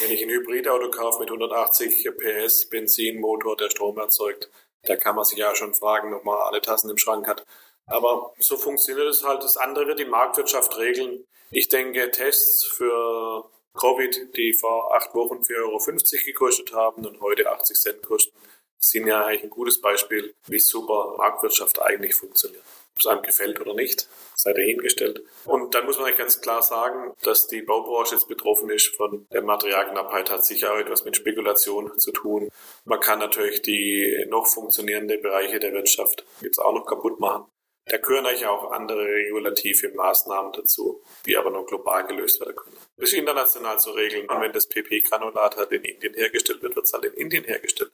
Wenn 0.00 0.10
ich 0.10 0.22
ein 0.22 0.28
Hybridauto 0.28 0.90
kaufe 0.90 1.20
mit 1.20 1.30
180 1.30 2.08
PS 2.18 2.68
Benzinmotor, 2.68 3.56
der 3.56 3.70
Strom 3.70 3.98
erzeugt, 3.98 4.50
da 4.82 4.96
kann 4.96 5.14
man 5.14 5.24
sich 5.24 5.38
ja 5.38 5.54
schon 5.54 5.74
fragen, 5.74 6.12
ob 6.12 6.24
man 6.24 6.38
alle 6.38 6.60
Tassen 6.60 6.90
im 6.90 6.98
Schrank 6.98 7.28
hat. 7.28 7.46
Aber 7.86 8.34
so 8.38 8.56
funktioniert 8.56 9.08
es 9.08 9.24
halt. 9.24 9.42
Das 9.44 9.56
andere 9.56 9.86
wird 9.86 10.00
die 10.00 10.04
Marktwirtschaft 10.04 10.76
regeln. 10.76 11.24
Ich 11.50 11.68
denke, 11.68 12.10
Tests 12.10 12.64
für 12.64 13.48
Covid, 13.74 14.36
die 14.36 14.52
vor 14.52 14.94
acht 14.94 15.14
Wochen 15.14 15.38
4,50 15.38 15.56
Euro 15.58 15.78
gekostet 16.24 16.72
haben 16.72 17.06
und 17.06 17.20
heute 17.20 17.50
80 17.50 17.76
Cent 17.76 18.02
kosten, 18.02 18.36
sind 18.78 19.06
ja 19.06 19.24
eigentlich 19.24 19.44
ein 19.44 19.50
gutes 19.50 19.80
Beispiel, 19.80 20.34
wie 20.46 20.58
super 20.58 21.14
Marktwirtschaft 21.16 21.80
eigentlich 21.80 22.14
funktioniert. 22.14 22.64
Ob 22.92 22.98
es 22.98 23.06
einem 23.06 23.22
gefällt 23.22 23.60
oder 23.60 23.74
nicht, 23.74 24.08
sei 24.34 24.52
dahingestellt. 24.52 25.22
Und 25.44 25.74
dann 25.74 25.86
muss 25.86 25.96
man 25.96 26.06
eigentlich 26.06 26.18
ganz 26.18 26.40
klar 26.40 26.62
sagen, 26.62 27.14
dass 27.22 27.46
die 27.46 27.62
Baubranche 27.62 28.16
jetzt 28.16 28.28
betroffen 28.28 28.68
ist 28.70 28.94
von 28.96 29.26
der 29.32 29.42
Materialknappheit, 29.42 30.30
hat 30.30 30.44
sicher 30.44 30.74
auch 30.74 30.78
etwas 30.78 31.04
mit 31.04 31.16
Spekulation 31.16 31.98
zu 31.98 32.12
tun. 32.12 32.50
Man 32.84 33.00
kann 33.00 33.18
natürlich 33.20 33.62
die 33.62 34.26
noch 34.28 34.46
funktionierenden 34.46 35.22
Bereiche 35.22 35.58
der 35.58 35.72
Wirtschaft 35.72 36.24
jetzt 36.40 36.58
auch 36.58 36.74
noch 36.74 36.84
kaputt 36.84 37.18
machen. 37.18 37.46
Da 37.86 37.96
gehören 37.96 38.26
eigentlich 38.26 38.46
auch 38.46 38.70
andere 38.70 39.04
regulative 39.04 39.88
Maßnahmen 39.90 40.52
dazu, 40.52 41.02
die 41.26 41.36
aber 41.36 41.50
nur 41.50 41.66
global 41.66 42.06
gelöst 42.06 42.40
werden 42.40 42.54
können. 42.54 42.76
Das 42.96 43.10
ist 43.10 43.18
international 43.18 43.80
zu 43.80 43.90
regeln. 43.90 44.28
Und 44.28 44.40
wenn 44.40 44.52
das 44.52 44.68
PP-Granulat 44.68 45.56
halt 45.56 45.72
in 45.72 45.84
Indien 45.84 46.14
hergestellt 46.14 46.62
wird, 46.62 46.76
wird 46.76 46.86
es 46.86 46.92
halt 46.92 47.04
in 47.06 47.14
Indien 47.14 47.44
hergestellt. 47.44 47.90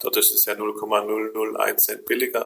Dort 0.00 0.16
ist 0.16 0.32
es 0.32 0.44
ja 0.44 0.54
0,001 0.54 1.84
Cent 1.84 2.04
billiger. 2.04 2.44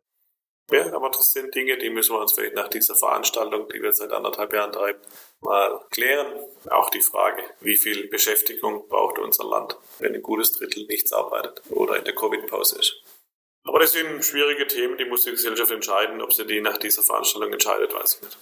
Ja, 0.71 0.93
aber 0.95 1.11
das 1.11 1.33
sind 1.33 1.55
Dinge, 1.55 1.79
die 1.79 1.91
müssen 1.91 2.15
wir 2.15 2.21
uns 2.21 2.33
vielleicht 2.33 2.55
nach 2.55 2.69
dieser 2.69 2.97
Veranstaltung, 2.97 3.69
die 3.69 3.81
wir 3.81 3.93
seit 3.93 4.11
anderthalb 4.11 4.53
Jahren 4.53 4.73
treiben, 4.73 5.01
mal 5.41 5.81
klären. 5.91 6.27
Auch 6.71 6.91
die 6.91 7.03
Frage, 7.03 7.43
wie 7.61 7.77
viel 7.77 8.09
Beschäftigung 8.09 8.89
braucht 8.89 9.21
unser 9.21 9.45
Land, 9.45 9.77
wenn 10.01 10.15
ein 10.15 10.23
gutes 10.23 10.53
Drittel 10.53 10.85
nichts 10.87 11.13
arbeitet 11.13 11.63
oder 11.71 11.97
in 11.97 12.05
der 12.05 12.17
Covid-Pause 12.17 12.81
ist. 12.81 13.01
Aber 13.67 13.81
das 13.81 13.93
sind 13.93 14.25
schwierige 14.25 14.67
Themen, 14.67 14.97
die 14.97 15.05
muss 15.05 15.25
die 15.25 15.31
Gesellschaft 15.31 15.71
entscheiden. 15.71 16.21
Ob 16.21 16.33
sie 16.33 16.47
die 16.47 16.61
nach 16.61 16.79
dieser 16.79 17.03
Veranstaltung 17.03 17.53
entscheidet, 17.53 17.93
weiß 17.93 18.15
ich 18.17 18.23
nicht. 18.23 18.39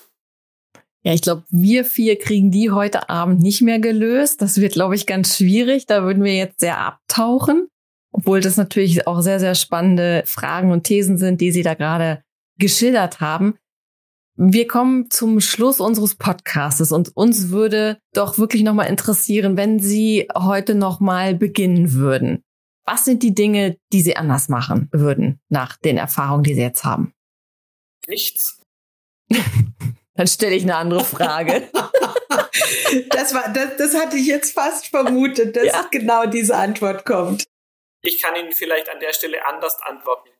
Ja, 1.02 1.12
ich 1.12 1.20
glaube, 1.20 1.44
wir 1.50 1.84
vier 1.84 2.18
kriegen 2.18 2.50
die 2.50 2.70
heute 2.70 3.10
Abend 3.10 3.40
nicht 3.40 3.60
mehr 3.60 3.78
gelöst. 3.78 4.40
Das 4.40 4.60
wird, 4.60 4.72
glaube 4.72 4.94
ich, 4.94 5.06
ganz 5.06 5.37
schwierig. 5.37 5.87
Da 5.87 6.02
würden 6.02 6.24
wir 6.24 6.34
jetzt 6.34 6.60
sehr 6.60 6.78
abtauchen. 6.78 7.68
Obwohl 8.12 8.40
das 8.40 8.56
natürlich 8.56 9.06
auch 9.06 9.20
sehr, 9.20 9.40
sehr 9.40 9.54
spannende 9.54 10.22
Fragen 10.24 10.70
und 10.70 10.84
Thesen 10.84 11.18
sind, 11.18 11.40
die 11.40 11.52
Sie 11.52 11.62
da 11.62 11.74
gerade 11.74 12.22
geschildert 12.58 13.20
haben. 13.20 13.58
Wir 14.37 14.66
kommen 14.66 15.10
zum 15.10 15.40
Schluss 15.40 15.78
unseres 15.78 16.14
Podcastes 16.14 16.90
und 16.90 17.16
uns 17.16 17.50
würde 17.50 17.98
doch 18.14 18.38
wirklich 18.38 18.62
nochmal 18.62 18.88
interessieren, 18.88 19.56
wenn 19.56 19.78
Sie 19.80 20.28
heute 20.34 20.74
nochmal 20.74 21.34
beginnen 21.34 21.92
würden. 21.92 22.42
Was 22.87 23.05
sind 23.05 23.23
die 23.23 23.35
Dinge, 23.35 23.79
die 23.92 24.03
Sie 24.03 24.16
anders 24.16 24.49
machen 24.49 24.88
würden 24.92 25.40
nach 25.49 25.77
den 25.77 25.97
Erfahrungen, 25.97 26.44
die 26.44 26.55
Sie 26.55 26.61
jetzt 26.61 26.85
haben? 26.85 27.14
Nichts. 28.07 28.61
Dann 30.14 30.27
stelle 30.27 30.55
ich 30.55 30.62
eine 30.62 30.77
andere 30.77 31.05
Frage. 31.05 31.68
das, 33.11 33.35
war, 33.35 33.53
das, 33.53 33.77
das 33.79 33.94
hatte 33.94 34.16
ich 34.16 34.27
jetzt 34.27 34.55
fast 34.55 34.88
vermutet, 34.88 35.57
dass 35.57 35.66
ja. 35.66 35.88
genau 35.90 36.27
diese 36.27 36.57
Antwort 36.57 37.05
kommt. 37.05 37.44
Ich 38.03 38.20
kann 38.20 38.37
Ihnen 38.37 38.53
vielleicht 38.53 38.90
an 38.90 39.01
der 39.01 39.12
Stelle 39.12 39.47
anders 39.47 39.81
antworten. 39.83 40.31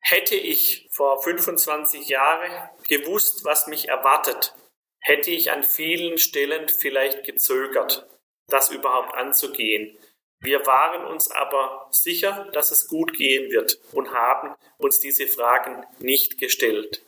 Hätte 0.00 0.36
ich 0.36 0.88
vor 0.92 1.22
25 1.22 2.08
Jahren 2.08 2.52
gewusst, 2.88 3.44
was 3.44 3.66
mich 3.66 3.88
erwartet, 3.88 4.54
hätte 5.00 5.30
ich 5.30 5.50
an 5.50 5.64
vielen 5.64 6.18
Stellen 6.18 6.68
vielleicht 6.68 7.24
gezögert, 7.24 8.06
das 8.48 8.70
überhaupt 8.70 9.14
anzugehen. 9.14 9.96
Wir 10.40 10.64
waren 10.66 11.06
uns 11.06 11.30
aber 11.30 11.88
sicher, 11.90 12.48
dass 12.52 12.70
es 12.70 12.88
gut 12.88 13.14
gehen 13.14 13.50
wird 13.50 13.80
und 13.92 14.12
haben 14.12 14.54
uns 14.78 15.00
diese 15.00 15.26
Fragen 15.26 15.84
nicht 15.98 16.38
gestellt. 16.38 17.02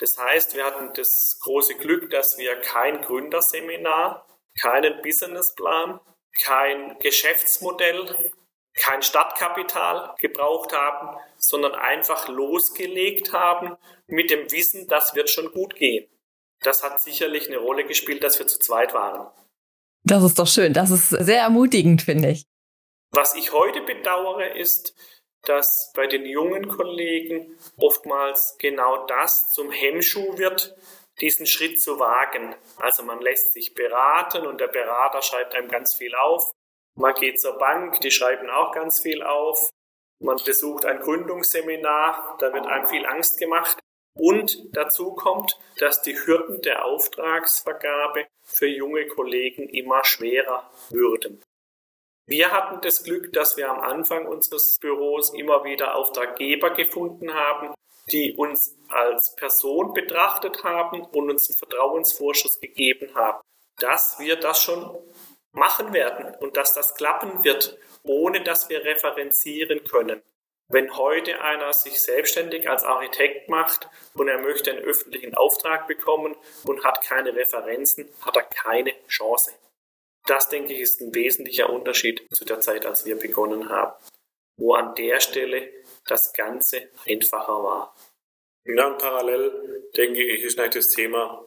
Das 0.00 0.18
heißt, 0.18 0.56
wir 0.56 0.64
hatten 0.64 0.92
das 0.94 1.38
große 1.40 1.76
Glück, 1.76 2.10
dass 2.10 2.36
wir 2.36 2.56
kein 2.56 3.00
Gründerseminar, 3.02 4.26
keinen 4.60 5.00
Businessplan, 5.02 6.00
kein 6.42 6.98
Geschäftsmodell, 6.98 8.32
kein 8.74 9.02
Stadtkapital 9.02 10.16
gebraucht 10.18 10.72
haben, 10.72 11.16
sondern 11.38 11.74
einfach 11.74 12.28
losgelegt 12.28 13.32
haben 13.32 13.76
mit 14.08 14.30
dem 14.30 14.50
Wissen, 14.50 14.88
das 14.88 15.14
wird 15.14 15.30
schon 15.30 15.52
gut 15.52 15.76
gehen. 15.76 16.08
Das 16.60 16.82
hat 16.82 17.00
sicherlich 17.00 17.46
eine 17.46 17.58
Rolle 17.58 17.86
gespielt, 17.86 18.24
dass 18.24 18.38
wir 18.38 18.46
zu 18.46 18.58
zweit 18.58 18.94
waren. 18.94 19.30
Das 20.02 20.22
ist 20.24 20.38
doch 20.38 20.46
schön. 20.46 20.72
Das 20.72 20.90
ist 20.90 21.10
sehr 21.10 21.40
ermutigend, 21.40 22.02
finde 22.02 22.30
ich. 22.30 22.46
Was 23.16 23.36
ich 23.36 23.52
heute 23.52 23.80
bedauere, 23.82 24.56
ist, 24.56 24.92
dass 25.42 25.92
bei 25.94 26.08
den 26.08 26.26
jungen 26.26 26.66
Kollegen 26.66 27.56
oftmals 27.76 28.56
genau 28.58 29.06
das 29.06 29.52
zum 29.52 29.70
Hemmschuh 29.70 30.36
wird, 30.36 30.74
diesen 31.20 31.46
Schritt 31.46 31.80
zu 31.80 32.00
wagen. 32.00 32.56
Also 32.78 33.04
man 33.04 33.20
lässt 33.20 33.52
sich 33.52 33.72
beraten 33.74 34.44
und 34.48 34.60
der 34.60 34.66
Berater 34.66 35.22
schreibt 35.22 35.54
einem 35.54 35.68
ganz 35.68 35.94
viel 35.94 36.12
auf. 36.16 36.52
Man 36.96 37.14
geht 37.14 37.40
zur 37.40 37.56
Bank, 37.56 38.00
die 38.00 38.10
schreiben 38.10 38.50
auch 38.50 38.72
ganz 38.72 38.98
viel 38.98 39.22
auf. 39.22 39.70
Man 40.18 40.38
besucht 40.44 40.84
ein 40.84 40.98
Gründungsseminar, 40.98 42.36
da 42.40 42.52
wird 42.52 42.66
einem 42.66 42.88
viel 42.88 43.06
Angst 43.06 43.38
gemacht. 43.38 43.78
Und 44.16 44.76
dazu 44.76 45.12
kommt, 45.12 45.56
dass 45.78 46.02
die 46.02 46.16
Hürden 46.16 46.62
der 46.62 46.84
Auftragsvergabe 46.84 48.26
für 48.42 48.66
junge 48.66 49.06
Kollegen 49.06 49.68
immer 49.68 50.02
schwerer 50.04 50.68
würden. 50.90 51.40
Wir 52.26 52.52
hatten 52.52 52.80
das 52.80 53.04
Glück, 53.04 53.32
dass 53.34 53.56
wir 53.58 53.70
am 53.70 53.80
Anfang 53.80 54.26
unseres 54.26 54.78
Büros 54.78 55.34
immer 55.34 55.64
wieder 55.64 55.94
Auftraggeber 55.94 56.70
gefunden 56.70 57.34
haben, 57.34 57.74
die 58.10 58.34
uns 58.34 58.76
als 58.88 59.34
Person 59.36 59.92
betrachtet 59.92 60.64
haben 60.64 61.02
und 61.02 61.30
uns 61.30 61.50
einen 61.50 61.58
Vertrauensvorschuss 61.58 62.60
gegeben 62.60 63.14
haben, 63.14 63.40
dass 63.78 64.18
wir 64.18 64.36
das 64.36 64.62
schon 64.62 64.96
machen 65.52 65.92
werden 65.92 66.34
und 66.40 66.56
dass 66.56 66.72
das 66.72 66.94
klappen 66.94 67.44
wird, 67.44 67.78
ohne 68.02 68.42
dass 68.42 68.68
wir 68.68 68.84
referenzieren 68.84 69.84
können. 69.84 70.22
Wenn 70.68 70.96
heute 70.96 71.42
einer 71.42 71.74
sich 71.74 72.00
selbstständig 72.00 72.70
als 72.70 72.84
Architekt 72.84 73.50
macht 73.50 73.88
und 74.14 74.28
er 74.28 74.38
möchte 74.38 74.70
einen 74.70 74.80
öffentlichen 74.80 75.34
Auftrag 75.34 75.86
bekommen 75.86 76.34
und 76.64 76.84
hat 76.84 77.04
keine 77.04 77.34
Referenzen, 77.34 78.08
hat 78.22 78.36
er 78.36 78.44
keine 78.44 78.92
Chance. 79.08 79.52
Das, 80.26 80.48
denke 80.48 80.72
ich, 80.72 80.80
ist 80.80 81.00
ein 81.00 81.14
wesentlicher 81.14 81.70
Unterschied 81.70 82.26
zu 82.32 82.44
der 82.44 82.60
Zeit, 82.60 82.86
als 82.86 83.04
wir 83.04 83.16
begonnen 83.16 83.68
haben, 83.68 83.92
wo 84.56 84.74
an 84.74 84.94
der 84.94 85.20
Stelle 85.20 85.70
das 86.06 86.32
Ganze 86.32 86.88
einfacher 87.06 87.62
war. 87.62 87.96
Ja, 88.66 88.86
und 88.86 88.98
parallel, 88.98 89.90
denke 89.96 90.22
ich, 90.24 90.42
ist 90.42 90.58
eigentlich 90.58 90.86
das 90.86 90.94
Thema, 90.94 91.44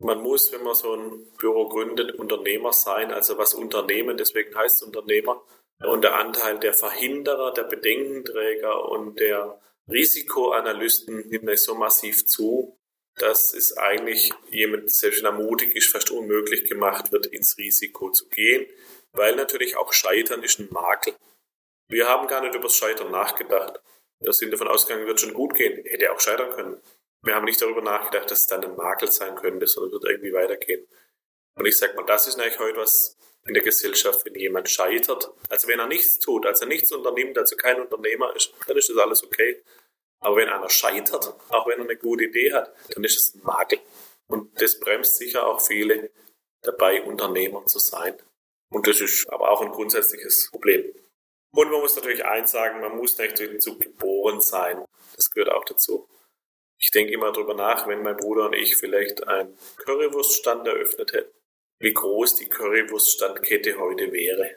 man 0.00 0.22
muss, 0.22 0.52
wenn 0.52 0.62
man 0.62 0.74
so 0.74 0.94
ein 0.94 1.26
Büro 1.38 1.68
gründet, 1.68 2.12
Unternehmer 2.12 2.72
sein, 2.72 3.10
also 3.10 3.38
was 3.38 3.54
Unternehmen, 3.54 4.16
deswegen 4.16 4.54
heißt 4.54 4.76
es 4.76 4.82
Unternehmer. 4.82 5.42
Und 5.80 6.02
der 6.02 6.16
Anteil 6.16 6.58
der 6.58 6.74
Verhinderer, 6.74 7.52
der 7.52 7.64
Bedenkenträger 7.64 8.88
und 8.90 9.18
der 9.18 9.60
Risikoanalysten 9.90 11.28
nimmt 11.28 11.58
so 11.58 11.74
massiv 11.74 12.26
zu, 12.26 12.77
dass 13.18 13.54
es 13.54 13.76
eigentlich 13.76 14.32
jemand, 14.50 14.90
der 15.02 15.12
schon 15.12 15.24
ermutigt 15.24 15.74
ist, 15.74 15.90
fast 15.90 16.10
unmöglich 16.10 16.64
gemacht 16.64 17.12
wird, 17.12 17.26
ins 17.26 17.56
Risiko 17.58 18.10
zu 18.10 18.28
gehen, 18.28 18.66
weil 19.12 19.36
natürlich 19.36 19.76
auch 19.76 19.92
Scheitern 19.92 20.42
ist 20.42 20.58
ein 20.58 20.68
Makel. 20.70 21.14
Wir 21.88 22.08
haben 22.08 22.28
gar 22.28 22.40
nicht 22.40 22.54
über 22.54 22.64
das 22.64 22.76
Scheitern 22.76 23.10
nachgedacht. 23.10 23.80
Wir 24.20 24.32
sind 24.32 24.52
davon 24.52 24.68
ausgegangen, 24.68 25.06
wird 25.06 25.20
schon 25.20 25.34
gut 25.34 25.54
gehen. 25.54 25.84
Hätte 25.84 26.12
auch 26.12 26.20
scheitern 26.20 26.50
können. 26.50 26.80
Wir 27.22 27.34
haben 27.34 27.44
nicht 27.44 27.60
darüber 27.60 27.82
nachgedacht, 27.82 28.30
dass 28.30 28.42
es 28.42 28.46
dann 28.46 28.64
ein 28.64 28.76
Makel 28.76 29.10
sein 29.10 29.36
könnte, 29.36 29.66
sondern 29.66 29.92
wird 29.92 30.04
irgendwie 30.04 30.32
weitergehen. 30.32 30.86
Und 31.54 31.66
ich 31.66 31.76
sag 31.76 31.96
mal, 31.96 32.04
das 32.04 32.28
ist 32.28 32.38
eigentlich 32.38 32.58
heute 32.58 32.76
was 32.76 33.16
in 33.46 33.54
der 33.54 33.62
Gesellschaft, 33.62 34.24
wenn 34.24 34.34
jemand 34.34 34.68
scheitert. 34.68 35.30
Also 35.48 35.66
wenn 35.68 35.80
er 35.80 35.86
nichts 35.86 36.18
tut, 36.18 36.46
also 36.46 36.66
nichts 36.66 36.92
unternimmt, 36.92 37.38
also 37.38 37.56
kein 37.56 37.80
Unternehmer 37.80 38.34
ist, 38.36 38.52
dann 38.66 38.76
ist 38.76 38.90
das 38.90 38.96
alles 38.98 39.24
okay. 39.24 39.62
Aber 40.20 40.36
wenn 40.36 40.48
einer 40.48 40.68
scheitert, 40.68 41.34
auch 41.48 41.66
wenn 41.66 41.78
er 41.78 41.84
eine 41.84 41.96
gute 41.96 42.24
Idee 42.24 42.52
hat, 42.52 42.74
dann 42.90 43.04
ist 43.04 43.18
es 43.18 43.34
ein 43.34 43.42
Makel. 43.44 43.80
Und 44.26 44.60
das 44.60 44.78
bremst 44.78 45.16
sicher 45.16 45.46
auch 45.46 45.60
viele 45.60 46.10
dabei, 46.62 47.02
Unternehmer 47.02 47.64
zu 47.66 47.78
sein. 47.78 48.14
Und 48.70 48.86
das 48.86 49.00
ist 49.00 49.28
aber 49.30 49.50
auch 49.50 49.62
ein 49.62 49.70
grundsätzliches 49.70 50.50
Problem. 50.50 50.84
Und 51.52 51.70
man 51.70 51.80
muss 51.80 51.96
natürlich 51.96 52.24
eins 52.24 52.50
sagen, 52.50 52.80
man 52.80 52.96
muss 52.96 53.16
nicht 53.16 53.40
dazu 53.40 53.78
geboren 53.78 54.40
sein. 54.40 54.84
Das 55.16 55.30
gehört 55.30 55.50
auch 55.50 55.64
dazu. 55.64 56.08
Ich 56.78 56.90
denke 56.90 57.12
immer 57.12 57.32
darüber 57.32 57.54
nach, 57.54 57.88
wenn 57.88 58.02
mein 58.02 58.16
Bruder 58.16 58.46
und 58.46 58.54
ich 58.54 58.76
vielleicht 58.76 59.26
einen 59.26 59.56
Currywurststand 59.78 60.66
eröffnet 60.66 61.12
hätten, 61.12 61.34
wie 61.80 61.92
groß 61.92 62.36
die 62.36 62.48
Currywurststandkette 62.48 63.78
heute 63.78 64.12
wäre. 64.12 64.56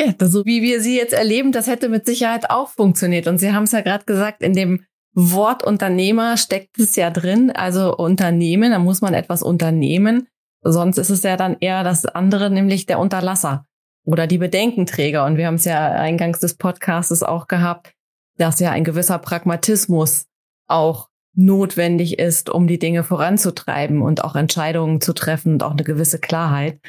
Ja, 0.00 0.14
so 0.20 0.44
wie 0.44 0.62
wir 0.62 0.80
sie 0.80 0.96
jetzt 0.96 1.12
erleben, 1.12 1.50
das 1.50 1.66
hätte 1.66 1.88
mit 1.88 2.06
Sicherheit 2.06 2.50
auch 2.50 2.68
funktioniert. 2.68 3.26
Und 3.26 3.38
Sie 3.38 3.52
haben 3.52 3.64
es 3.64 3.72
ja 3.72 3.80
gerade 3.80 4.04
gesagt, 4.04 4.42
in 4.42 4.52
dem 4.52 4.84
Wort 5.14 5.64
Unternehmer 5.64 6.36
steckt 6.36 6.78
es 6.78 6.94
ja 6.94 7.10
drin, 7.10 7.50
also 7.50 7.96
Unternehmen, 7.96 8.70
da 8.70 8.78
muss 8.78 9.00
man 9.00 9.14
etwas 9.14 9.42
unternehmen. 9.42 10.28
Sonst 10.62 10.98
ist 10.98 11.10
es 11.10 11.24
ja 11.24 11.36
dann 11.36 11.56
eher 11.58 11.82
das 11.82 12.06
andere, 12.06 12.50
nämlich 12.50 12.86
der 12.86 13.00
Unterlasser 13.00 13.64
oder 14.04 14.26
die 14.26 14.38
Bedenkenträger. 14.38 15.24
Und 15.24 15.36
wir 15.36 15.46
haben 15.46 15.56
es 15.56 15.64
ja 15.64 15.90
eingangs 15.90 16.38
des 16.38 16.54
Podcasts 16.54 17.22
auch 17.22 17.48
gehabt, 17.48 17.92
dass 18.36 18.60
ja 18.60 18.70
ein 18.70 18.84
gewisser 18.84 19.18
Pragmatismus 19.18 20.26
auch 20.68 21.08
notwendig 21.34 22.18
ist, 22.18 22.50
um 22.50 22.66
die 22.66 22.78
Dinge 22.78 23.04
voranzutreiben 23.04 24.02
und 24.02 24.24
auch 24.24 24.34
Entscheidungen 24.34 25.00
zu 25.00 25.12
treffen 25.12 25.54
und 25.54 25.62
auch 25.62 25.72
eine 25.72 25.84
gewisse 25.84 26.18
Klarheit. 26.18 26.80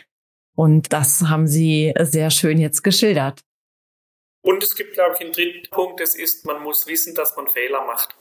Und 0.55 0.91
das 0.91 1.21
haben 1.21 1.47
Sie 1.47 1.93
sehr 1.99 2.29
schön 2.31 2.57
jetzt 2.59 2.83
geschildert. 2.83 3.41
Und 4.41 4.63
es 4.63 4.75
gibt, 4.75 4.93
glaube 4.93 5.15
ich, 5.15 5.21
einen 5.21 5.33
dritten 5.33 5.69
Punkt, 5.69 5.99
das 5.99 6.15
ist, 6.15 6.45
man 6.45 6.63
muss 6.63 6.87
wissen, 6.87 7.13
dass 7.15 7.35
man 7.35 7.47
Fehler 7.47 7.85
macht. 7.85 8.15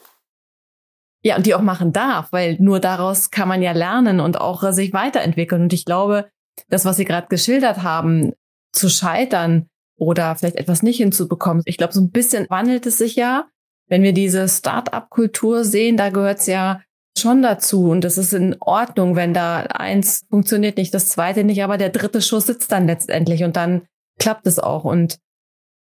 Ja, 1.22 1.36
und 1.36 1.46
die 1.46 1.54
auch 1.54 1.62
machen 1.62 1.92
darf, 1.92 2.32
weil 2.32 2.56
nur 2.60 2.80
daraus 2.80 3.30
kann 3.30 3.48
man 3.48 3.62
ja 3.62 3.72
lernen 3.72 4.20
und 4.20 4.40
auch 4.40 4.62
sich 4.72 4.92
weiterentwickeln. 4.92 5.62
Und 5.62 5.72
ich 5.72 5.84
glaube, 5.84 6.30
das, 6.68 6.84
was 6.84 6.96
Sie 6.96 7.04
gerade 7.04 7.28
geschildert 7.28 7.82
haben, 7.82 8.32
zu 8.72 8.88
scheitern 8.88 9.68
oder 9.96 10.36
vielleicht 10.36 10.56
etwas 10.56 10.82
nicht 10.82 10.98
hinzubekommen, 10.98 11.62
ich 11.66 11.76
glaube, 11.76 11.92
so 11.92 12.00
ein 12.00 12.10
bisschen 12.10 12.48
wandelt 12.50 12.86
es 12.86 12.98
sich 12.98 13.16
ja. 13.16 13.48
Wenn 13.88 14.02
wir 14.02 14.12
diese 14.12 14.48
Start-up-Kultur 14.48 15.64
sehen, 15.64 15.96
da 15.96 16.10
gehört 16.10 16.40
es 16.40 16.46
ja 16.46 16.82
schon 17.18 17.42
dazu 17.42 17.90
und 17.90 18.04
es 18.04 18.18
ist 18.18 18.32
in 18.32 18.56
Ordnung, 18.60 19.16
wenn 19.16 19.34
da 19.34 19.60
eins 19.60 20.24
funktioniert 20.30 20.76
nicht, 20.76 20.94
das 20.94 21.08
zweite 21.08 21.44
nicht, 21.44 21.62
aber 21.62 21.78
der 21.78 21.90
dritte 21.90 22.22
Schuss 22.22 22.46
sitzt 22.46 22.72
dann 22.72 22.86
letztendlich 22.86 23.44
und 23.44 23.56
dann 23.56 23.86
klappt 24.18 24.46
es 24.46 24.58
auch 24.58 24.84
und 24.84 25.18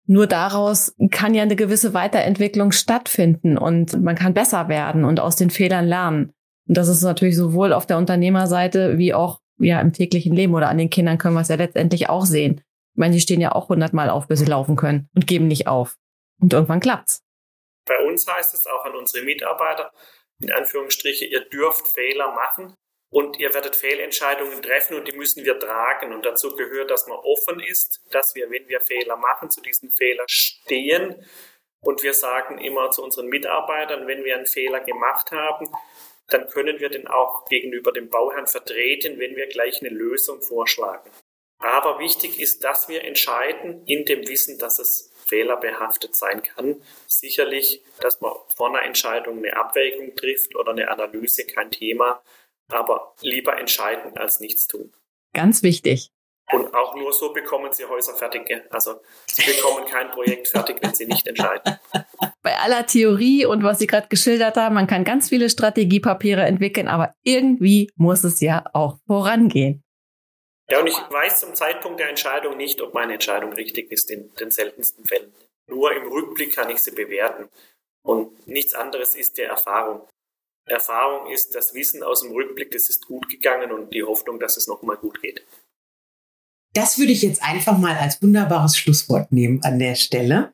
nur 0.07 0.27
daraus 0.27 0.95
kann 1.11 1.33
ja 1.33 1.41
eine 1.41 1.55
gewisse 1.55 1.93
Weiterentwicklung 1.93 2.71
stattfinden 2.71 3.57
und 3.57 4.01
man 4.01 4.15
kann 4.15 4.33
besser 4.33 4.67
werden 4.67 5.03
und 5.03 5.19
aus 5.19 5.35
den 5.35 5.49
Fehlern 5.49 5.85
lernen. 5.85 6.31
Und 6.67 6.77
das 6.77 6.87
ist 6.87 7.01
natürlich 7.01 7.35
sowohl 7.35 7.73
auf 7.73 7.87
der 7.87 7.97
Unternehmerseite 7.97 8.97
wie 8.97 9.13
auch 9.13 9.39
ja 9.57 9.79
im 9.81 9.93
täglichen 9.93 10.33
Leben 10.33 10.53
oder 10.53 10.69
an 10.69 10.77
den 10.77 10.89
Kindern 10.89 11.17
können 11.17 11.35
wir 11.35 11.41
es 11.41 11.47
ja 11.47 11.55
letztendlich 11.55 12.09
auch 12.09 12.25
sehen. 12.25 12.61
Ich 12.93 12.99
meine, 12.99 13.13
die 13.13 13.21
stehen 13.21 13.41
ja 13.41 13.53
auch 13.53 13.69
hundertmal 13.69 14.09
auf, 14.09 14.27
bis 14.27 14.39
sie 14.39 14.45
laufen 14.45 14.75
können 14.75 15.09
und 15.15 15.27
geben 15.27 15.47
nicht 15.47 15.67
auf. 15.67 15.95
Und 16.39 16.53
irgendwann 16.53 16.79
klappt's. 16.79 17.23
Bei 17.85 17.97
uns 18.05 18.27
heißt 18.27 18.53
es 18.53 18.65
auch 18.67 18.85
an 18.85 18.95
unsere 18.95 19.23
Mitarbeiter, 19.25 19.91
in 20.41 20.51
Anführungsstriche, 20.51 21.25
ihr 21.25 21.41
dürft 21.41 21.87
Fehler 21.87 22.31
machen 22.33 22.75
und 23.11 23.39
ihr 23.39 23.53
werdet 23.53 23.75
Fehlentscheidungen 23.75 24.61
treffen 24.61 24.97
und 24.97 25.07
die 25.07 25.15
müssen 25.15 25.45
wir 25.45 25.57
tragen. 25.59 26.13
Und 26.13 26.25
dazu 26.25 26.55
gehört, 26.55 26.91
dass 26.91 27.07
man 27.07 27.17
offen 27.17 27.59
ist, 27.59 28.01
dass 28.11 28.35
wir, 28.35 28.49
wenn 28.49 28.67
wir 28.67 28.81
Fehler 28.81 29.15
machen, 29.15 29.49
zu 29.49 29.61
diesen 29.61 29.91
Fehlern 29.91 30.25
stehen. 30.27 31.25
Und 31.81 32.03
wir 32.03 32.13
sagen 32.13 32.57
immer 32.57 32.91
zu 32.91 33.03
unseren 33.03 33.27
Mitarbeitern, 33.27 34.07
wenn 34.07 34.23
wir 34.23 34.35
einen 34.35 34.47
Fehler 34.47 34.81
gemacht 34.81 35.31
haben, 35.31 35.69
dann 36.27 36.49
können 36.49 36.79
wir 36.79 36.89
den 36.89 37.07
auch 37.07 37.45
gegenüber 37.45 37.91
dem 37.91 38.09
Bauherrn 38.09 38.47
vertreten, 38.47 39.19
wenn 39.19 39.35
wir 39.35 39.47
gleich 39.47 39.81
eine 39.81 39.89
Lösung 39.89 40.41
vorschlagen. 40.41 41.11
Aber 41.59 41.99
wichtig 41.99 42.39
ist, 42.39 42.63
dass 42.63 42.89
wir 42.89 43.03
entscheiden 43.03 43.85
in 43.85 44.05
dem 44.05 44.27
Wissen, 44.27 44.57
dass 44.57 44.79
es 44.79 45.11
fehlerbehaftet 45.27 46.15
sein 46.15 46.43
kann. 46.43 46.81
Sicherlich, 47.07 47.83
dass 48.01 48.21
man 48.21 48.33
vor 48.55 48.69
einer 48.69 48.83
Entscheidung 48.83 49.37
eine 49.39 49.55
Abwägung 49.55 50.15
trifft 50.15 50.55
oder 50.55 50.71
eine 50.71 50.89
Analyse, 50.89 51.45
kein 51.45 51.71
Thema 51.71 52.21
aber 52.69 53.13
lieber 53.21 53.59
entscheiden 53.59 54.17
als 54.17 54.39
nichts 54.39 54.67
tun. 54.67 54.91
Ganz 55.33 55.63
wichtig. 55.63 56.11
Und 56.51 56.75
auch 56.75 56.95
nur 56.95 57.11
so 57.11 57.33
bekommen 57.33 57.73
Sie 57.73 57.85
Häuser 57.85 58.13
fertig. 58.13 58.47
Also 58.69 59.01
Sie 59.25 59.51
bekommen 59.51 59.87
kein 59.87 60.11
Projekt 60.11 60.47
fertig, 60.47 60.77
wenn 60.81 60.93
Sie 60.93 61.07
nicht 61.07 61.27
entscheiden. 61.27 61.79
Bei 62.43 62.55
aller 62.59 62.85
Theorie 62.85 63.45
und 63.45 63.63
was 63.63 63.79
Sie 63.79 63.87
gerade 63.87 64.07
geschildert 64.09 64.55
haben, 64.55 64.75
man 64.75 64.85
kann 64.85 65.03
ganz 65.03 65.29
viele 65.29 65.49
Strategiepapiere 65.49 66.43
entwickeln, 66.43 66.87
aber 66.87 67.15
irgendwie 67.23 67.89
muss 67.95 68.23
es 68.23 68.41
ja 68.41 68.63
auch 68.73 68.97
vorangehen. 69.07 69.83
Ja, 70.69 70.79
und 70.79 70.87
ich 70.87 70.95
weiß 70.95 71.39
zum 71.39 71.53
Zeitpunkt 71.53 71.99
der 71.99 72.09
Entscheidung 72.09 72.57
nicht, 72.57 72.81
ob 72.81 72.93
meine 72.93 73.13
Entscheidung 73.13 73.53
richtig 73.53 73.91
ist, 73.91 74.09
in 74.09 74.33
den 74.35 74.51
seltensten 74.51 75.05
Fällen. 75.05 75.31
Nur 75.67 75.95
im 75.95 76.11
Rückblick 76.11 76.55
kann 76.55 76.69
ich 76.69 76.79
sie 76.79 76.91
bewerten. 76.91 77.49
Und 78.03 78.47
nichts 78.47 78.73
anderes 78.73 79.15
ist 79.15 79.37
die 79.37 79.43
Erfahrung. 79.43 80.07
Erfahrung 80.67 81.31
ist 81.31 81.53
das 81.53 81.73
Wissen 81.75 82.01
aus 82.01 82.21
dem 82.21 82.31
Rückblick, 82.31 82.73
es 82.73 82.89
ist 82.89 83.05
gut 83.05 83.29
gegangen 83.29 83.71
und 83.71 83.93
die 83.93 84.03
Hoffnung, 84.03 84.39
dass 84.39 84.57
es 84.57 84.67
nochmal 84.67 84.97
gut 84.97 85.21
geht. 85.21 85.45
Das 86.73 86.97
würde 86.97 87.11
ich 87.11 87.21
jetzt 87.21 87.43
einfach 87.43 87.77
mal 87.77 87.95
als 87.95 88.21
wunderbares 88.21 88.75
Schlusswort 88.77 89.31
nehmen 89.31 89.63
an 89.63 89.79
der 89.79 89.95
Stelle. 89.95 90.53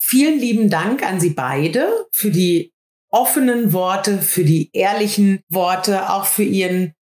Vielen 0.00 0.38
lieben 0.38 0.68
Dank 0.68 1.02
an 1.02 1.20
Sie 1.20 1.30
beide 1.30 2.08
für 2.12 2.30
die 2.30 2.72
offenen 3.10 3.72
Worte, 3.72 4.20
für 4.20 4.44
die 4.44 4.70
ehrlichen 4.72 5.42
Worte, 5.48 6.10
auch 6.10 6.26
für 6.26 6.42
Ihren 6.42 6.94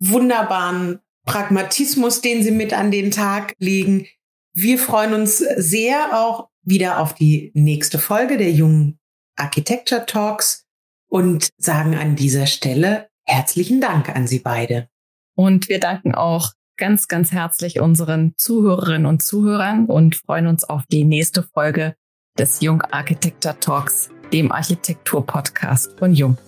wunderbaren 0.00 1.00
Pragmatismus, 1.28 2.22
den 2.22 2.42
Sie 2.42 2.50
mit 2.50 2.72
an 2.72 2.90
den 2.90 3.10
Tag 3.10 3.54
legen. 3.58 4.06
Wir 4.54 4.78
freuen 4.78 5.12
uns 5.12 5.38
sehr 5.38 6.18
auch 6.18 6.48
wieder 6.62 7.00
auf 7.00 7.14
die 7.14 7.52
nächste 7.54 7.98
Folge 7.98 8.38
der 8.38 8.50
jungen 8.50 8.98
Architecture 9.36 10.06
Talks 10.06 10.64
und 11.06 11.50
sagen 11.58 11.94
an 11.94 12.16
dieser 12.16 12.46
Stelle 12.46 13.08
herzlichen 13.24 13.82
Dank 13.82 14.08
an 14.08 14.26
Sie 14.26 14.38
beide. 14.38 14.88
Und 15.34 15.68
wir 15.68 15.80
danken 15.80 16.14
auch 16.14 16.52
ganz, 16.78 17.08
ganz 17.08 17.30
herzlich 17.30 17.78
unseren 17.78 18.32
Zuhörerinnen 18.38 19.04
und 19.04 19.22
Zuhörern 19.22 19.84
und 19.84 20.16
freuen 20.16 20.46
uns 20.46 20.64
auf 20.64 20.84
die 20.90 21.04
nächste 21.04 21.42
Folge 21.42 21.94
des 22.38 22.62
Jung 22.62 22.80
Architecture 22.80 23.60
Talks, 23.60 24.08
dem 24.32 24.50
Architektur-Podcast 24.50 25.98
von 25.98 26.14
Jung. 26.14 26.38